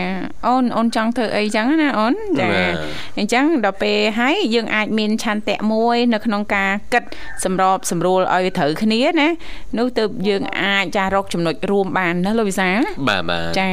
[0.46, 2.74] អូនអូនចង់ធ្វើអីអញ្ចឹងណាអូនចាបាទ
[3.18, 7.04] អញ្ចឹងដល់ពេលហើយយើងអាចមានឆន្ទៈមួយ នៅក្នុងការគិត
[7.44, 9.28] សម្របសម្រួលឲ្យវាត្រូវគ្នាណា
[9.78, 13.70] នោះទើបយើងអាចចារកចំណុចរួមបានណាលោកវិសាលបាទបាទចា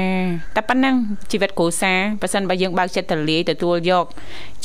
[0.55, 0.95] តែប៉ុណ្ណឹង
[1.31, 4.05] ជីវិតគ្រួសារបើសិនបើយើងបើកចិត្តទលាយទទួលយក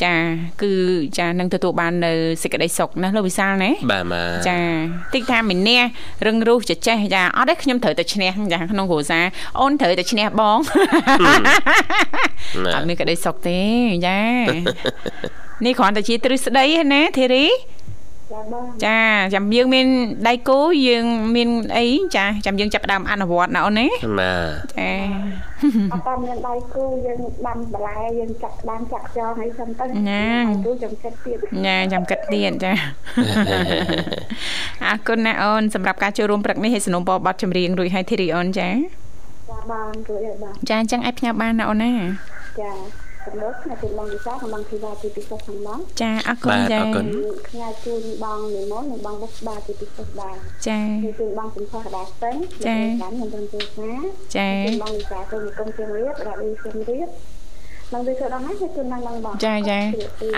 [0.03, 0.15] ចា
[0.63, 0.73] គឺ
[1.19, 4.59] ចានឹងទទួលបាននៅសេចក្តីសុខណាលោកវិសាលណាបាទបាទចា
[5.15, 5.89] តិចថាម្នាក់
[6.27, 9.25] រឹងរូសចេះចេះចាអត់ទេខ្ញុំត្រូវតែឈ្នះចាក្នុងគ្រួសារ
[9.61, 10.59] អូនត្រូវតែឈ្នះបង
[12.65, 13.59] ណាអត់មានក្តីសុខទេ
[14.07, 14.21] ចា
[15.65, 17.47] នេះគ្រាន់តែជាទ្រឹស្ដីឯណាធីរី
[18.33, 19.01] ចាបងចា
[19.35, 19.87] ចាំយើងមាន
[20.29, 21.05] ដៃគូយើង
[21.37, 23.87] មានអីចាចាំយើងចាប់ផ្ដើមអនុវត្តណាអូនណា
[24.19, 24.33] បា
[24.71, 24.91] ទចា
[25.93, 30.25] អត់តាមមានដៃគូយើងដាំបន្លែយើងចាក់ដាំចាក់ចងអីចឹងទៅណា
[30.67, 32.73] គូចំចិត្តទៀតញ៉ាចាំគិតទៀតចា
[34.87, 41.93] អរគុណណាអូនសម្រាប់ការចូលរួមព្រឹកនេះឲ្យสนុំពរប័ណ្ណចម្រៀងរួចឲ្យធីរីអូនចាចាបងជួយឲ្យបងចាអញ្ចឹងអាចផ្ញើបានណាអូនណា
[42.61, 42.73] ចា
[43.27, 47.07] សម្រាប់ខ្ញុំជូនបងវិសាកំបងធីវ៉ាទីពិសេសខាងបងចាអរគុណបាទចាអរគុណ
[47.49, 53.93] ខ្ញុំជូនបងនិមលនិងបងបុស្បាទីពិសេសដែរចាខ្ញុំជូនបងសំផស្សដាស្ទឹងចាខ្ញុំខ្ញុំជូនទូសា
[54.37, 57.09] ចាជូនបងវិសាគុំគុំជើងរៀបរ៉ាឌីជើងរៀប
[57.93, 59.79] បងវិសាដល់ណាខ្ញុំជូនដល់បងបងចាចា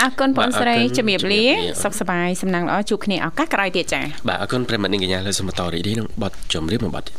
[0.00, 7.12] អរគុណបងស្រីបាទអរគុណជំរាបលាជំរាបលាសុខសប្បាយសំណាងល្អជួបគ្នាឱកាសក្រោយទៀតចាបាទអរគុណប្រិយមិត្តនិងកញ្ញាលើសូមបន្តរីករាយនឹងបទចម្រៀងមួយបទទៀ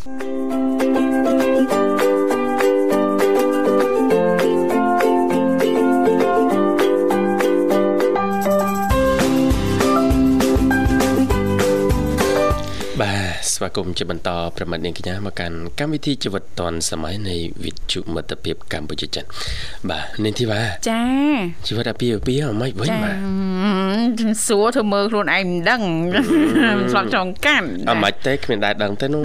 [1.90, 1.93] ត
[13.56, 19.26] ស្វាគមន៍ជាបន្តប្រិយមិត្តនិងកញ្ញាមកកាន់កម្មវិធីជីវិតឌွန်សម័យនៃវិទ្យុមិត្តភាពកម្ពុជាចិន
[19.90, 21.04] បាទនាងធីវ៉ាចា
[21.68, 23.12] ជីវិតអាពាហ៍ពិពាហ៍មិនវិញចាបា
[24.20, 25.82] ទសួរធ្វើមើលខ្លួនឯងមិនដឹង
[26.80, 29.24] មិនស្លាប់ចងកាន់អមិនទេគ្មានដែរដឹងទេនោះ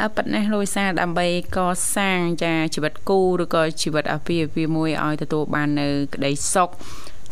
[0.00, 1.26] អើប៉ិតណាស់លុយសារដើម្បី
[1.56, 1.58] ក
[1.96, 6.70] សាងចាជីវិតគូឬក៏ជីវិតអាពាហ៍ពិពាហ៍មួយឲ្យទទួលបាននៅក្តីសុខ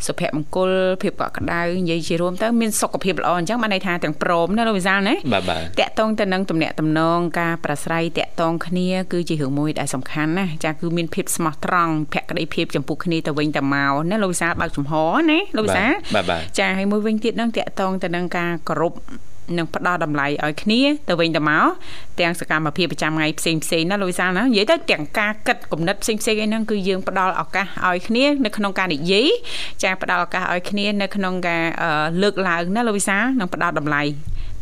[0.07, 14.93] សុភមង្គលភាពកក់ក្ដៅនិយាយជារួមទៅមានសុខភាពល្អអញ្ចឹងបានន័យថាទាំងព្រមណាលោកវិសាលណាបាទបាទតកតងទៅនឹងទំនាក់ទំនងការប្រស្រ័យតកតងគ្នាគឺជារឿងមួយដែលសំខាន់ណាចាគឺមានភាពស្មោះត្រង់ភក្ដីភាពចំពោះគ្នាទៅវិញទៅមកណាលោកវិសាលបើកចំហ
[15.31, 18.93] ណាលោកវិសាលបាទបាទចាហើយមួយវិញទៀតនឹងតកតងទៅនឹងការគោរព
[19.57, 21.65] និងផ្ដល់តម្លៃឲ្យគ្នាទៅវិញទៅមក
[22.19, 29.27] ទាំងសកម្មភាពប្រចាំថ្ងៃផ្សេងផ្សេងណាលោកវិសាលណានិយាយទៅទាំងការគិតគំនិតផ្សេងផ្សេងអីហ្នឹងគឺយើងផ្ដល់ឱកាសឲ្យគ្នានៅក្នុងការនិយាយ
[29.83, 31.89] ចាផ្ដល់ឱកាសឲ្យគ្នានៅក្នុងការអឺ
[32.21, 34.01] លើកឡើងណាលោកវិសាលនិងផ្ដល់តម្លៃ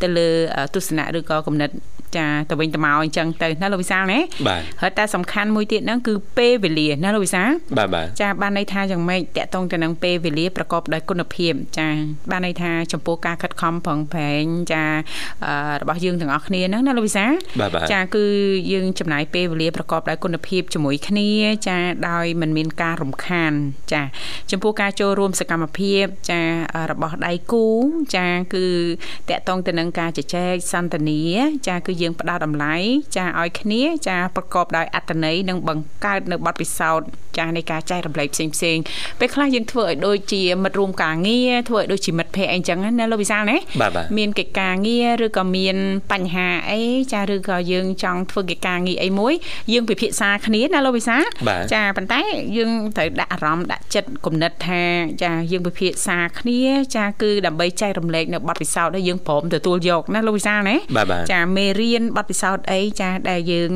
[0.02, 1.69] ទៅលើអឺទស្សនៈឬក៏គំនិត
[2.17, 11.88] ចាទៅវិញទៅមកអញ្ចឹងទៅណាលោកវិសាលណាបាទហើយតែសំខាន់មួយទៀតហ្នឹងគឺពេលវេលាណាលោកវិសាលបាទបាទចាបានន័យថាយ៉ាងម៉េចតកតងទៅនឹងពេលវេលាប្រកបដោយគុណភាពចា
[12.32, 14.84] បានន័យថាចំពោះការខិតខំប្រឹងប្រែងចា
[15.45, 17.26] អឺរបស់យើងទាំងអស់គ្នាហ្នឹងណាលោកវិសា
[17.62, 18.26] បាទបាទចាគឺ
[18.71, 21.30] យើងចំណាយពេលវេលាប្រកបដោយគុណភាពជាមួយគ្នា
[21.67, 21.78] ចា
[22.10, 23.52] ដោយមិនមានការរំខាន
[23.93, 24.02] ចា
[24.52, 26.41] ចំពោះការចូលរួមសកម្មភាពចា
[26.91, 27.65] របស់ដៃគូ
[28.15, 28.65] ចាគឺ
[29.30, 31.21] តកតងទៅនឹងការជជែកសន្ទនា
[31.67, 32.76] ចាគឺយើងផ្ដល់តម្លៃ
[33.18, 38.78] ចាឲ្យគ្នាចាប្រកបដោយអត្តន័យនិងបង្កើតនៅបទពិសោធន៍ចានៃការចែករំលែកផ្សេងផ្សេង
[39.20, 45.78] ពេលខ្លះយើងធ្វើឲ្យដូចជាមិត្តរួមការងារធ្វើឲ្យដូចជាមិត្តភ័ក្តិអីចឹងណាលោកវិសាលណាបាទបាទមានកិច្ចការងារឬក៏មាន
[46.12, 46.82] បញ្ហាអី
[47.13, 49.34] ចាឬក៏យើងចង់ធ្វើកិច្ចការងារអីមួយ
[49.74, 52.22] យើងពិភាក្សាគ្នាណាលោកវិសាលបាទចាប៉ុន្តែ
[52.58, 54.82] យើងត្រូវដាក់អារម្មណ៍ដាក់ចិត្តគំនិតថា
[55.24, 56.62] ចាយើងពិភាក្សាគ្នា
[56.96, 63.72] ចាគឺដើម្បីចែករំលែកនៅបទពិសោធន៍ដែលយើងព្រមទទួលយកណាលោកវិសាលណាបាទបាទចាមេរៀនបទពិសោធន៍អីចាដែលយើង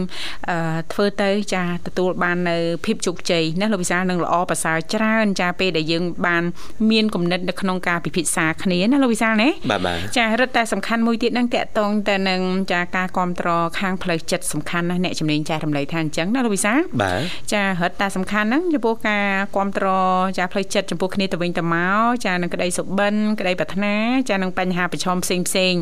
[0.49, 6.43] អឺធ្វើទៅចាទទួលបាននៅភាពជោគជ័យណាលោកវិសាលនឹងល្អប្រសើរច្រើនចាពេលដែលយើងបាន
[6.91, 12.41] មានគំនិតនៅក្នុងការពិភាក្សាគ្នាណាលោកវិសាលណាបាទបាទចារឹតតែសំខាន់មួយទៀតហ្នឹងតកតងទៅនឹង
[12.73, 17.21] ចាការគ្រប់គ្រងខាងផ្លូវចិត្តសំខាន់ណាស់អ្នកជំនាញចែករំលែកថាអញ្ចឹងណាលោកវិសាលបាទ
[17.53, 23.95] ចារឹតតែសំខាន់ហ្នឹងចំពោះការគ្រប់គ្រងចាផ្លូវចិត្តចំពោះគ្នាទៅវិញទៅមកចានឹងក្តីសុបិនក្តីប្រាថ្នា
[24.29, 25.81] ចានឹងបញ្ហាប្រឈមផ្សេងផ្សេងៗ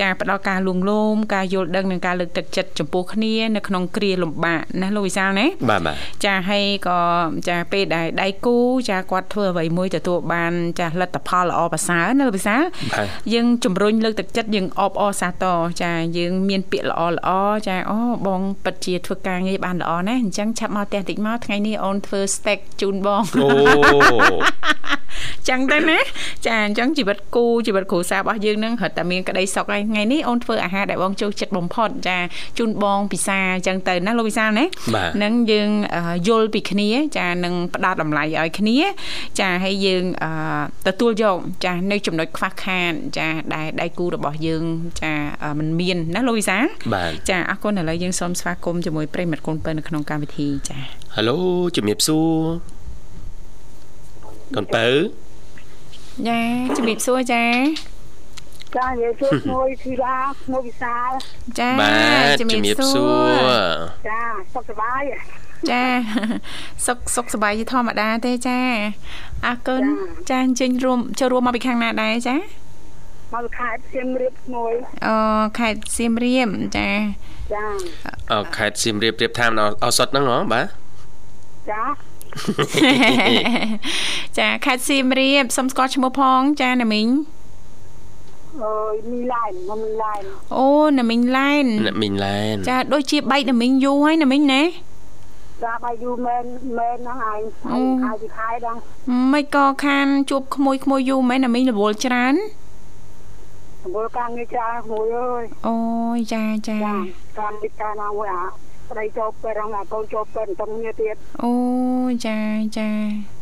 [0.00, 6.98] ចាផ្ដល់ការលួងលោមការយល់ដឹងនិងការលើកទឹកចិត្តចំពោះគ្នានៅក្នុងគ្រាលំបាកណាលោកវិសាលណាបាទបាទចាហើយក៏
[7.48, 8.56] ចាពេលដែលដៃគូ
[8.90, 17.30] ចាគាត់ធ្វើអ្វីមួយទទួលបានចាលទ្ធផលល្អប្រសើរណាលោកវិសាលបាទយើងជំរុញលើកទឹកចិត្តយើងអបអរសាទរចាយើងមានពាក្យល្អល្អ
[17.68, 23.48] ចាអូបងពិតជាធ្វើការងារបានល្អណាស់អញ្ចឹងឆាប់មកផ្ទះតិចមកថ្ងៃនេះអូនធ្វើ steak ជូនបងអូ
[25.48, 25.98] ចឹងទៅណា
[26.46, 32.18] ចាអញ្ចឹងជីវិតគូជីវិតគ្រួសាររបស់យើងនឹងរត់តែមានក្តីសុខហើយថ្ងៃនេះអូនធ្វើអាហារដែលបងចូលចិត្តបំផុតចា
[32.58, 38.76] ជូនបងពិសាអញ្ចឹងទៅណាលោកវិសាលណាបាទនឹងយើងអឺយល់ពីគ្នា ចានឹងផ្ដល់តម្លៃឲ្យគ្នា
[39.40, 40.32] ចាហើយយើងអឺ
[40.86, 44.64] ទទួលយកចានៅចំណុចខ្វះខាតចាដែលដៃគូរបស់យើង
[45.02, 50.78] ចាអឺมันមានណាលោកវិសាលបាទចាអរគុណឥឡូវយើងសូមស្វាគមន៍ជាមួយប្រិយមិត្តកូនពៅនៅក្នុងកម្មវិធីចា
[51.14, 51.36] ហៅឡូ
[51.76, 52.32] ជំរាបសួរ
[54.56, 54.88] កូនបើ
[56.28, 56.40] ចា
[56.76, 57.42] ជំរាបសួរចា
[58.76, 60.18] ចានិយាយជួបមួយធីឡា
[60.52, 61.10] មួយវិសាល
[61.58, 61.90] ចាបា
[62.24, 63.04] ទជំរាបសួ
[63.36, 63.50] រ
[64.08, 64.22] ចា
[64.54, 65.02] សុខសប្បាយ
[65.70, 65.84] ចា
[66.86, 68.58] សុខសុខសប្បាយជាធម្មតាទេចា
[69.46, 69.82] អរគុណ
[70.30, 72.36] ចាអញ្ជើញរួមចូលរួមមកពីខាងណាដែរចា
[73.34, 74.72] មកខេត្តសៀមរាបមួយ
[75.06, 75.14] អូ
[75.58, 76.88] ខេត្តសៀមរាបចា
[77.54, 77.64] ចា
[78.32, 80.66] អខេត្តសៀមរាបរៀបតាមដល់ឱសថហ្នឹងហ៎បាទ
[81.70, 81.82] ចា
[84.38, 87.08] ចាខេត្តសៀមរាបសុំស្គាល់ឈ្មោះផងចាណាមីង
[88.60, 90.22] អើយមីឡែនមកមីឡែន
[90.56, 94.62] អូណាមីងឡែនអ្នកមីងឡែនចាដូចជាបែកណាមីងយូរហើយណាមីងណា
[95.64, 96.44] ចាបាយយូរមែន
[96.78, 97.40] មែនហ្នឹងឯងហើយ
[98.04, 98.78] ខែទីខែដល់
[99.32, 102.34] មិនក៏ខានជួបក្មួយក្មួយយូរមែនណាមីងរវល់ច្រើន
[103.82, 105.76] សម្បូរការងារច្រើនមួយអើយអូ
[106.16, 106.96] យចាចាចា
[107.38, 108.44] ការវិការណាមួយអា
[108.90, 111.54] ប្តីចូលពេលរងអាកូនចូលពេលតំគ្នាទៀតអូ
[112.08, 112.38] យចា
[112.78, 113.41] ចាប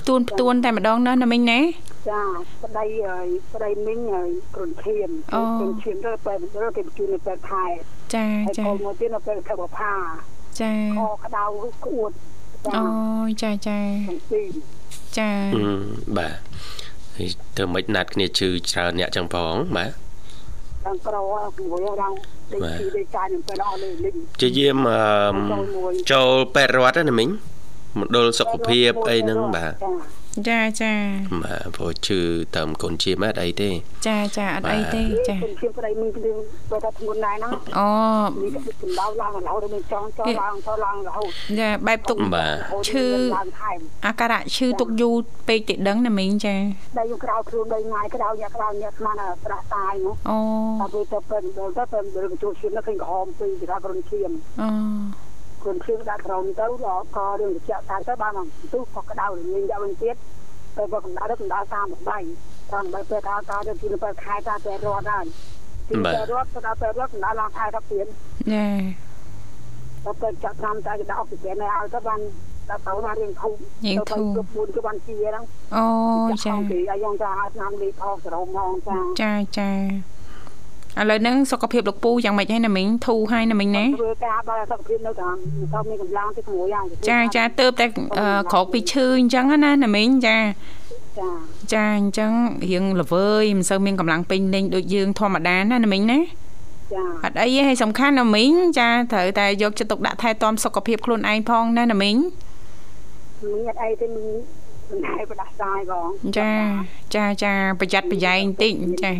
[0.00, 1.60] ផ្ទួនផ្ទួនតែម្ដងណាណាមីងណា
[2.10, 2.22] ចា
[2.64, 7.64] ប្តីហើយប្តីមីងហើយគ្រុនឈាមអូគ្រុនឈាមទៅពេលទៅគេបញ្ជូននៅពេលខែ
[8.14, 9.94] ចាហើយកចាូនមួយទៀតនៅពេលខែបផា
[10.60, 11.44] ចាខក្តៅ
[11.84, 12.10] ក្អួត
[12.66, 12.86] ចាអូ
[13.26, 14.48] យចាចាទាំងពីរ
[15.18, 15.82] ចាហឹម
[16.16, 16.36] បាទ
[17.16, 19.90] ហើយធ្វើមិនណាត់គ្នាជឿច្រើនអ្នកចឹងផងបាទ
[20.84, 21.16] ទាំងក្រ
[21.70, 22.14] មួយរង
[22.52, 27.30] ដេកបាទពីដេកចាយនឹងពេលអស់លេងលេងជាយាមអឺមចូលមួយចូលពេទ្យរដ្ឋណាមីង
[27.98, 29.72] មណ្ឌលសុខភាពអីហ្នឹងបាទ
[30.48, 30.94] ចាចាចា
[31.42, 32.20] បាទព្រោះជឿ
[32.56, 33.70] តាមកូនជាមអត់អីទេ
[34.06, 37.88] ចាចាអត់អីទេចាគ្រុនឈាមប្តីមីងគឺទៅថាធ្ងន់ដែរហ្នឹងអូ
[38.40, 41.28] មីងក៏កម្ដៅឡើងរហូតដល់ចង់ចូលឡើងចូលឡើងរហូត
[41.60, 45.16] ចាបែបទុកបាទរហូតឈឺឡើងថែមអាការៈឈឺទុកយូរ
[45.48, 46.56] ពេកតិដឹងណាមីងចា
[46.98, 50.38] ដែលយើងក្រៅខ្លួនដោយងាយក្រៅអ្នកក្រៅអ្នកស្មានប្រាស់តាយនោះអូ
[50.80, 54.30] តែពេលទៅពេលទៅពេលទៅបញ្ចូលឈាមនោះឃើញក្រហមពីគេថាគ្រុនឈាម
[54.62, 54.68] អូ
[55.64, 58.32] គ្រុនឈាមដាក់ក្រោមទៅដល់ក៏រឿងត្រជាក់តាមទៅបាន
[58.72, 60.16] ទុះក៏ក្តៅលេងយកវិញទៀត
[60.76, 61.86] ទៅបើកម្ដៅទៅកម្ដៅ33តាម
[62.94, 65.26] បើពេលថាការទៅទីទៅខែតាពេលរត់ហើយ
[65.88, 68.06] ទីពេលរត់ទៅដល់ពេលរត់កម្ដៅឡើងខែទៅទៀត
[68.52, 68.66] ចា
[70.04, 72.20] ដល់ពេលចាក់តាមតែគេដាក់អុកស៊ីហ្សែនឲ្យទៅបាន
[72.68, 75.44] ដល់ទៅបានរៀងធូបទៅទៅគ្រប់មួយទៅបានជាហ្នឹង
[75.76, 75.86] អូ
[76.44, 79.70] ចាគេអាយ៉ាងថាឲ្យឆ្នាំលេខថោសរោមងចាចាចា
[81.00, 85.34] ឥឡូវហ្នឹងសុខភាពលោកពូយ៉ាងម៉េចហើយណាមីងធូរហើយណាមីងណាធ្វើការដល់សុខភាពនៅតាម
[85.72, 87.86] ទៅមានកម្លាំងទៅក្មួយយ៉ាងចាចាទៅតែ
[88.18, 90.36] អឺក្រោកពីឈឺអញ្ចឹងណាណាមីងចា
[91.20, 91.30] ចា
[91.72, 92.32] ចាអញ្ចឹង
[92.70, 96.20] រៀងល្វើយមិនសូវមានកម្លាំងពេញលេងដូចយើងធម្មតាណាណាមីងណា
[96.94, 102.16] ចាអត់អីទេហើយសំខាន់ណាមីងចាត្រូវតែយកចិត្តទុកដាក់ថែទាំសុខភាពខ្លួនឯងផងណាណាមីង
[103.42, 104.34] មានអត់អីទេមាន
[104.90, 106.52] សំដែងផ្ដាសាយបងចា
[107.14, 108.72] ចាចាប្រយ័ត្នប្រយែងបន្តិច
[109.04, 109.12] ចា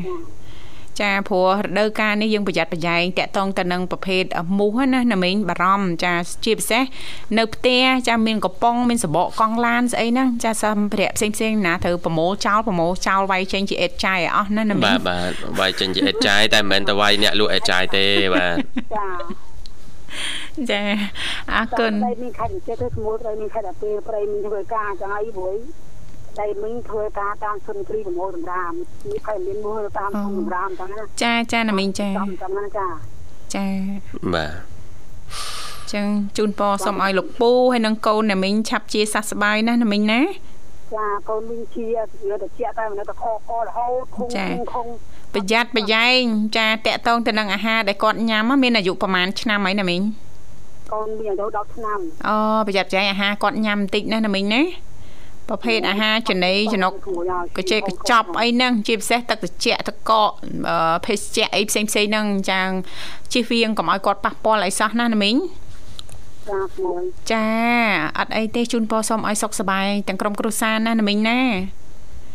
[1.01, 4.22] ចាព្រោះរដូវកាលនេះយើងប្រយ័ត្នប្រយែងតាក់ទងទៅនឹងប្រភេទ
[4.59, 6.14] មូសណាណាមីងបារម្ភចា
[6.45, 6.82] ជាពិសេស
[7.38, 18.57] នៅផ្ទះចាមានកំប៉ុងមានសបកកង់ឡានស្អីហ្នឹងចាសម្ភារៈផ្សេងផ្សេងណាត្រូវប្រមូលចោលប្រមូលចោលវាយចេញជាអេតចាយឲ្យអស់ណាណាមីងបាទបាទវាយចេញជាអេតចាយតែមិនមែនតែវាយអ្នកលក់អេតចាយទេបាទ
[18.97, 19.09] ចា
[20.70, 20.82] ចា
[21.55, 25.57] អរគុណតែមានខែចិត្តទៅស្មូលត្រូវមានខែដល់ពេលប្រៃមានធ្វើការចឹងអីព្រួយ
[26.39, 28.72] តែមិញធ្វើការតាមសុនគ្រីប្រមូលតម្រាម
[29.11, 32.89] នេះខែមានមួយតាមសុនតម្រាមចឹងណាចាចាណាមីងចាចំចឹងណាចា
[33.55, 33.66] ចា
[34.35, 34.53] បាទ
[35.93, 36.07] ចឹង
[36.37, 40.20] ជូនពរសូមឲ្យលោកពូហើយនិងកូនណាមីងឆាប់ជាសះស្បើយណាណាមីងណា
[40.95, 41.85] ចាកូនវិញជា
[42.28, 44.28] វាទៅជាតែមិនទៅខកករហូតខុង
[44.72, 44.87] ខុង
[45.35, 46.20] ប្រយ័ត្នប្រយែង
[46.57, 50.03] ចាតាក់ទងទៅនឹងអាហារដែលគាត់ញ៉ាំមានអាយុប្រហែលឆ្នាំហើយណាមីង
[50.93, 54.62] កូនមានអាយុ10ឆ្នាំអូប្រយ័ត្នប្រយែងអាហារគាត់ញ៉ាំបន្តិចណាណាមីងណា
[55.49, 56.92] ប្រភេទអាហារចំណីចំណុក
[57.57, 60.30] កញ្ចេកកញ្ចប់អីហ្នឹងជាពិសេសទឹកត្រជាក់ទឹកកក
[60.68, 62.68] អឺភេសជ្ជៈអីផ្សេងផ្សេងហ្នឹងចាង
[63.32, 65.36] ជិះវៀងកុំឲ្យគាត់ប៉ះពាល់អីសោះណាណាមីង
[66.51, 67.47] ចាមួយចា
[68.18, 71.40] អត់អីទេជូនពរសូមឲ្យសុខសប្បាយទាំងក្រុមគ្រួសារណាណាមីងណា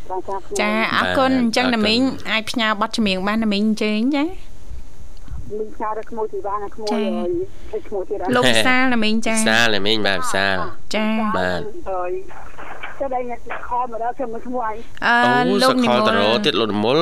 [0.09, 2.01] ចាចាចាអរគុណអញ្ចឹងណាមីង
[2.31, 4.25] អាចផ្ញើប័ណ្ណចម្រៀងបានណាមីងអញ្ជើញចា
[5.57, 6.99] មានឆារក្មួយទីបានក្មួយ
[7.71, 10.57] ហើយក្មួយទៀតលោកវិសាលណាមីងចាវិសាលតែមីងបាទវិសាល
[10.95, 12.11] ចាបាទហើយ
[12.99, 13.39] តែតែអ្នក
[13.69, 14.73] ខលមកដល់ខ្ញុំមកឈ្មោះអី
[15.05, 16.99] អឺអូលោកសនិកមលលតរោទៀតលោកនិមល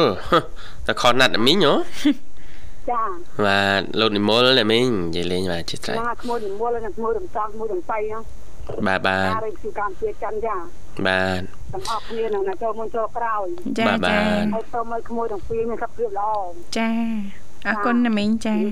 [0.87, 1.73] តែខណាត់តែមីងហ៎
[2.91, 3.03] ចា
[3.45, 8.23] បាទលោកនិមលតែមីងនិយាយលេងបាទជាស្រេចណាក្មួយនិមលនិងក្មួយរំសំក្មួយរំបៃហ្នឹង
[8.87, 10.55] បាទបាទការរៀបគឺកម្មជាចិនចា
[11.07, 11.41] បាទ
[11.73, 13.45] ទាំងអស់គ្នានឹងណាចូលមុនចូលក្រោយ
[13.79, 16.31] ចាបាទបាចាទហើយទៅមើលក្មួយទាំងពីរមានសុខភាពល្អ
[16.77, 16.89] ចា
[17.67, 18.63] អរគុណណាមីងចាលី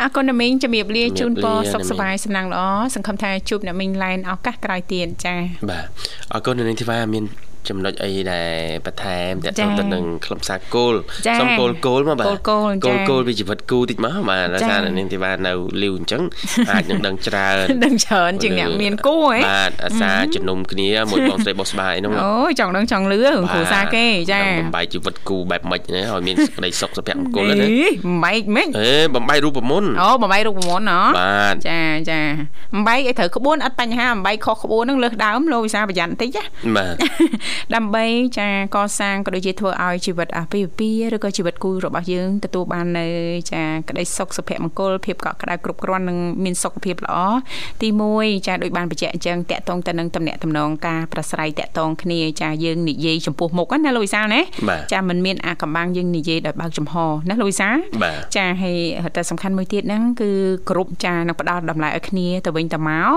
[0.00, 2.62] អរគុណណាមីងជំរាបលាជំរាបជូនពរលាសុខណាមីងសប្បាយសំណាងល្អ
[2.94, 5.34] សង្ឃឹមថាជួបអ្នកមីងឡែនឱកាសក្រោយទៀតចា
[5.70, 5.84] បាទ
[6.32, 7.24] អរគុណនៅនឹងធីវ៉ាមាន
[7.70, 8.52] ចំណុចអីដែល
[8.86, 10.94] បន្ថែមតើចា៎ទៅនឹងខ្លឹមសារគោល
[11.26, 15.52] ចា៎សុំគោលគោលមកបាទគោលគោលគោលចា៎គោលពីជីវិតគូតិចមកបាទដោយចា៎សារនៅនឹងធីវ៉ានៅ
[15.82, 16.22] លីវអញ្ចឹង
[16.70, 32.20] អាចនឹងដឹងច្រើនដឹងច្រើនជាងអ្នកមានគូហ៎បាទអាសាជំនុំគ្នាមួយបងស្រីបោះស្បាយហ្នឹងអូយចង់ដឹងចង់លឺរឿងគ្រូសាគេចាបំបែកជីវិតគូបែបម៉េចណាឲ្យមានសេចក្តីសុខសុភមង្គលណាអីបំបែកមិនអេបំបែករូបមន្តអូបំបែករូបមន្តណ៎បាទចាចា
[32.74, 36.44] បំបែកឲ្យត្រូវក្បួនអត់បញ្ហាបំបែកខុសក្បួនហ្នឹងលើសដើមលោកវិសាប្រយ័ត្នបន្តិចណា
[36.76, 36.94] បាទ
[37.74, 38.04] ដើម្បី
[38.38, 43.06] ចាកសាងក៏ដូចជាធ្វើឲ្យជីវិតអាពាហ៍ពិពាហ៍ឬក៏ជីវិតគូរបស់យើងទទួលបាននៅ
[43.52, 47.16] ចាក្តីសុខសុភមង្គលភាពកក់ក្ដៅគ្រប់គ្រាន់និងមានសុខភាពល្អ
[47.82, 47.88] ទី
[48.18, 56.94] 1ចាដូចបានបញ្ជាក់អញ្ចឹងតកតងទៅនឹងតំណែងតំណងការប្រស្រ័យតកតងគ្នាចាយើងនិយាយចំពោះមុខណាលោកវិសាលណាបាទចាមិនមានអាកំបាំងយើងនិយាយដោយបើកចំហ
[57.28, 58.78] ណាលោកវិសាលបាទចាហើយ
[59.16, 60.30] តែសំខាន់មួយទៀតហ្នឹងគឺ
[60.70, 63.10] គ្រប់ចានឹងផ្ដល់តម្លៃឲ្យគ្នាទៅវិញទៅមក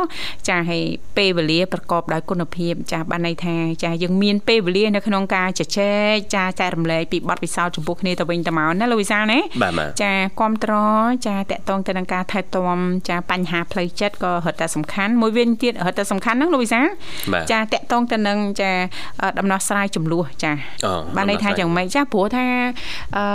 [0.47, 0.83] ចាហើយ
[1.17, 10.73] ពេលវេលាប្រកបដោយគុណភាព ចាបានន័យថាចាយើងមានពេលវេលានៅក្នុងការជជែកចាចែករំលែកពីបទពិសោធន៍ចំពោះគ្នាទៅវិញទៅមកណាលោកវិសាលណាបាទបាទចាគ្រប់ត្រ
[11.27, 12.77] ចាតកតងទៅនឹងការថែទាំ
[13.09, 16.85] ចាបញ្ហាផ្លូវចិត្តក៏រត់តែសំខាន់មួយវិញទៀតរត់តែសំខាន់ហ្នឹងលោកវិសាល
[17.33, 18.71] បាទចាតកតងទៅនឹងចា
[19.21, 20.51] អឺដំណោះស្រាយចំនួនចា
[20.85, 22.45] អូបានន័យថាយ៉ាងម៉េចចាព្រោះថា
[23.17, 23.25] អឺ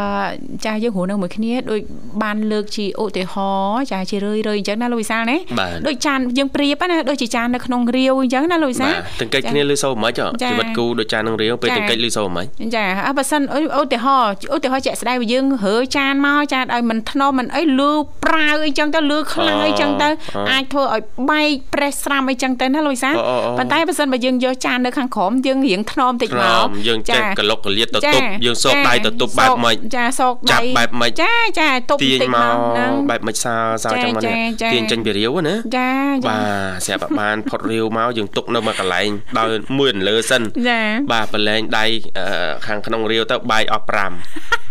[0.67, 1.81] ចាយើងរស់នៅមួយគ្នាដូច
[2.23, 13.43] បានលើកជាឧទាហរណ៍ចាជារឿយរឿយអញ្ចឹងណាលោកវិសាលណាបាទដូចចានយើងប្រៀបណាដូចជាចាននៅក្នុងរាវអញ្ចឹងណាលោកវិសាបាលទទាំងកិច្ចគ្នាលឺសូរមិនខ្មិចហ៎ចាជីវិតគូដូចចាននឹងរៀងពេលចាទាំងកិច្ចលឺសូរមិនខ្មិចចាអើបើសិន
[13.81, 17.93] ឧទាហរណ៍ឧទាហរណ៍ជាក់ស្ដែងបើយើងរើចានមកចានឲ្យមិនធ្នមមិនអីលឺ
[18.25, 20.09] ប្រាវអីចឹងទៅលឺខ្លាំងអីចឹងទៅ
[20.51, 33.55] អាចធ្វើឲ្យបែកប្រេះស្រាំអីចឹងទៅណាលោកវិសាលអូអូអូប៉ុន្តែបើសិនបើយើងយកចាននៅខាងក្រោមយើងរៀងធ្នមតិចក្រមកមយើងចេះចាកលុកកលៀតទៅចាទប់យើងសោកដៃទៅទប់បែបម៉េចចាសោកដៃចាប់បែបម៉េចចាចាទប់ទាញបន្តិចមកហ្នឹងបែបម៉េចសើ
[33.85, 35.91] សើចាចឹងមកនេះចាចាទាញចេញពីរាវណាចា
[36.25, 39.09] ចាបាទស្រាប់តែបានផុតរាវមកយើងទុកនៅមួយកន្លែង
[39.39, 40.81] ដោយមួយអន្លើសិនចា
[41.13, 41.85] បាទប្រឡែងដៃ
[42.19, 43.87] អឺខាងក្នុងរាវទៅបាយអស់
[44.33, 44.64] 5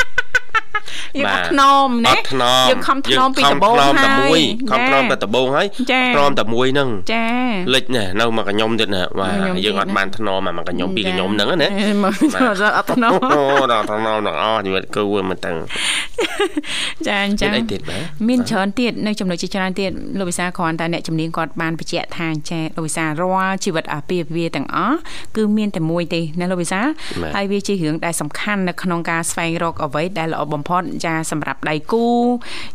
[1.17, 7.25] យើងបាទអត់ថ្នមអណាត់ថ្នមយើងខំថ្នមពីដំបូងយើងខំថ្នមតែមួយហើយខំថ្នមតែចាដំបូងហើយចាថ្នមតែមួយហ្នឹងចា
[7.73, 15.57] លិចណានៅមកកញ្ញុំទៀតណាបាទកញ្ញុំយើងអត់ទៀតណាបានថ្នមអាមកកញ្ខ្ញុំពីរកញ្ញុំហ្នឹងណាអេមកចូលអត់ថ្នមអូដល់ថ្នមដល់អស់ជីវិតគូមិនទាំង
[17.07, 24.97] ចាអញ្ទៀចឹតងអីទៀតបាទមានច្រើនទៀតនៅចំណុចជាច្រើនទៀតលោកវិសាគ្រាន់តែអ្នកជំនាញគាត់បានបញ្ជាក់ថាចាលោកវិសារាល់ជីវិតអាពាហ៍ពិពាហ៍ទាំងអស់
[25.38, 30.72] គឺមានតែមួយទេណាលោកវិសាបាទហើយវាជារឿងដែលសំខាន់នៅក្នុងការស្វែងរកអ្វីដែលល្អបំផុត
[31.05, 32.07] ចាសម្រាប់ដៃគូ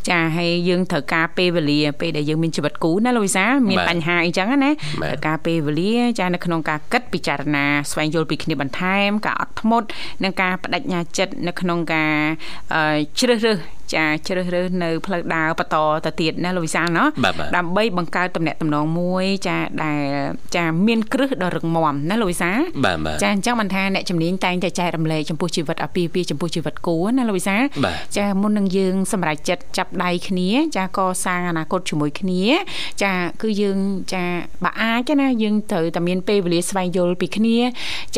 [0.08, 4.70] ចាហើយយើងត្រូវការពេលវេលាពេលដែលយើងមានជីវិតគូណាលោកវិសាមានបាទបញ្ហាអីចឹងណា
[5.02, 9.86] បាទត្រូវការពេលវេលាចានៅក្នុងការគិតពិចារណាស្វែងយល់ពីគ្នាបន្ថែមការអត់ធ្មត់
[10.22, 12.14] និងការបដិញ្ញាចិត្តនៅក្នុងការ
[12.74, 13.58] អឺជ្រើសរើស
[13.94, 20.02] ចាជ្រើសរើសនៅផ្លូវដើរបន្តទៅទៀតណាលោកវិសាលណោះបាទបាទដើម្បីបង្កើតទំនាក់ទំនងមួយចាដែល
[20.56, 32.42] ចាមានគ្រឹះដ៏រឹងមាំណាលោកវិសាលបាទបាទចាអញ្ចឹងបានថាអ្នកជំនាញតែងតែចែករំលែកចំពោះជីវិតអាពាហ៍ពិពាហ៍ចំពោះជីវិតគូណាលោកវិសាលបាទចាមុននឹងយើងសម្រេចចិត្តចាប់ដៃគ្នា ចាកសាងអនាគតជាមួយគ្នា
[33.02, 33.12] ចា
[33.42, 33.78] គឺយើង
[34.12, 34.24] ចា
[34.64, 37.58] បើអាចទេណាយើងត្រូវតែមានពេលវេលាស្វែងយល់ពីគ្នា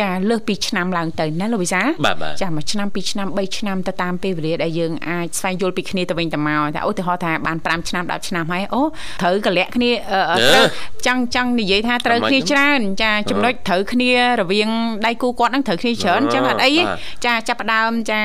[0.01, 8.83] ចាលើសពីឆ្នាំឡើងទៅណាលោកវិសាលបាទបាទចាមួយឆ្នាំពីរឆ្នាំ3ឆ្នាំទៅតាមពេលវេលាដែលយើងអាចស្វែងយល់ពីគ្នាទៅវិញទៅមកតែឧទាហរណ៍ថាបាន5ឆ្នាំ10ឆ្នាំហើយអូ
[9.23, 10.65] ត្រូវកលៈគ្នាអឺអឺត្រូវ
[11.07, 14.71] ចង់ចង់និយាយថាត្រូវគ្នាច្រើនចាចំណុចត្រូវគ្នារវាង
[15.07, 16.83] ដៃគូគាត់នឹងត្រូវគ្នាច្រើនអញ្ចឹងអត់អីទេ
[17.27, 18.21] ចាចាប់ផ្ដើមចា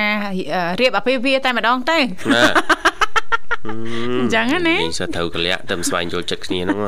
[0.80, 2.06] រៀបអាពាហ៍ពិពាហ៍តែម្ដងទៅណា
[3.68, 6.80] អញ្ចឹងណានិយាយសិតត្រូវកលៈទៅស្វែងយល់ចិត្តគ្នាហ្នឹង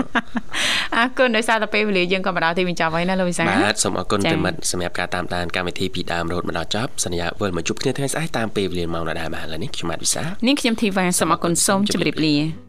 [0.97, 12.66] អរគុណដោយសារតែពេលវេលាយើងក៏មកដល់ទីបញ្ចប់ហើយណាលោកវិសាបាទសូមអរគុណចា៎ប្រិមិត្តសម្រាប់ការតាមដានកម្មវិធីពីដើមរហូតមកដល់ចប់សន្យាវិលមកជួបគ្នាថ្ងៃស្អែកតាមពេលវេលាម៉ោងដដែលបានឡើយនេះខ្ញុំបាទវិសានាងខ្ញុំធីវ៉ាសូមអរគុណសូមជម្រាបលា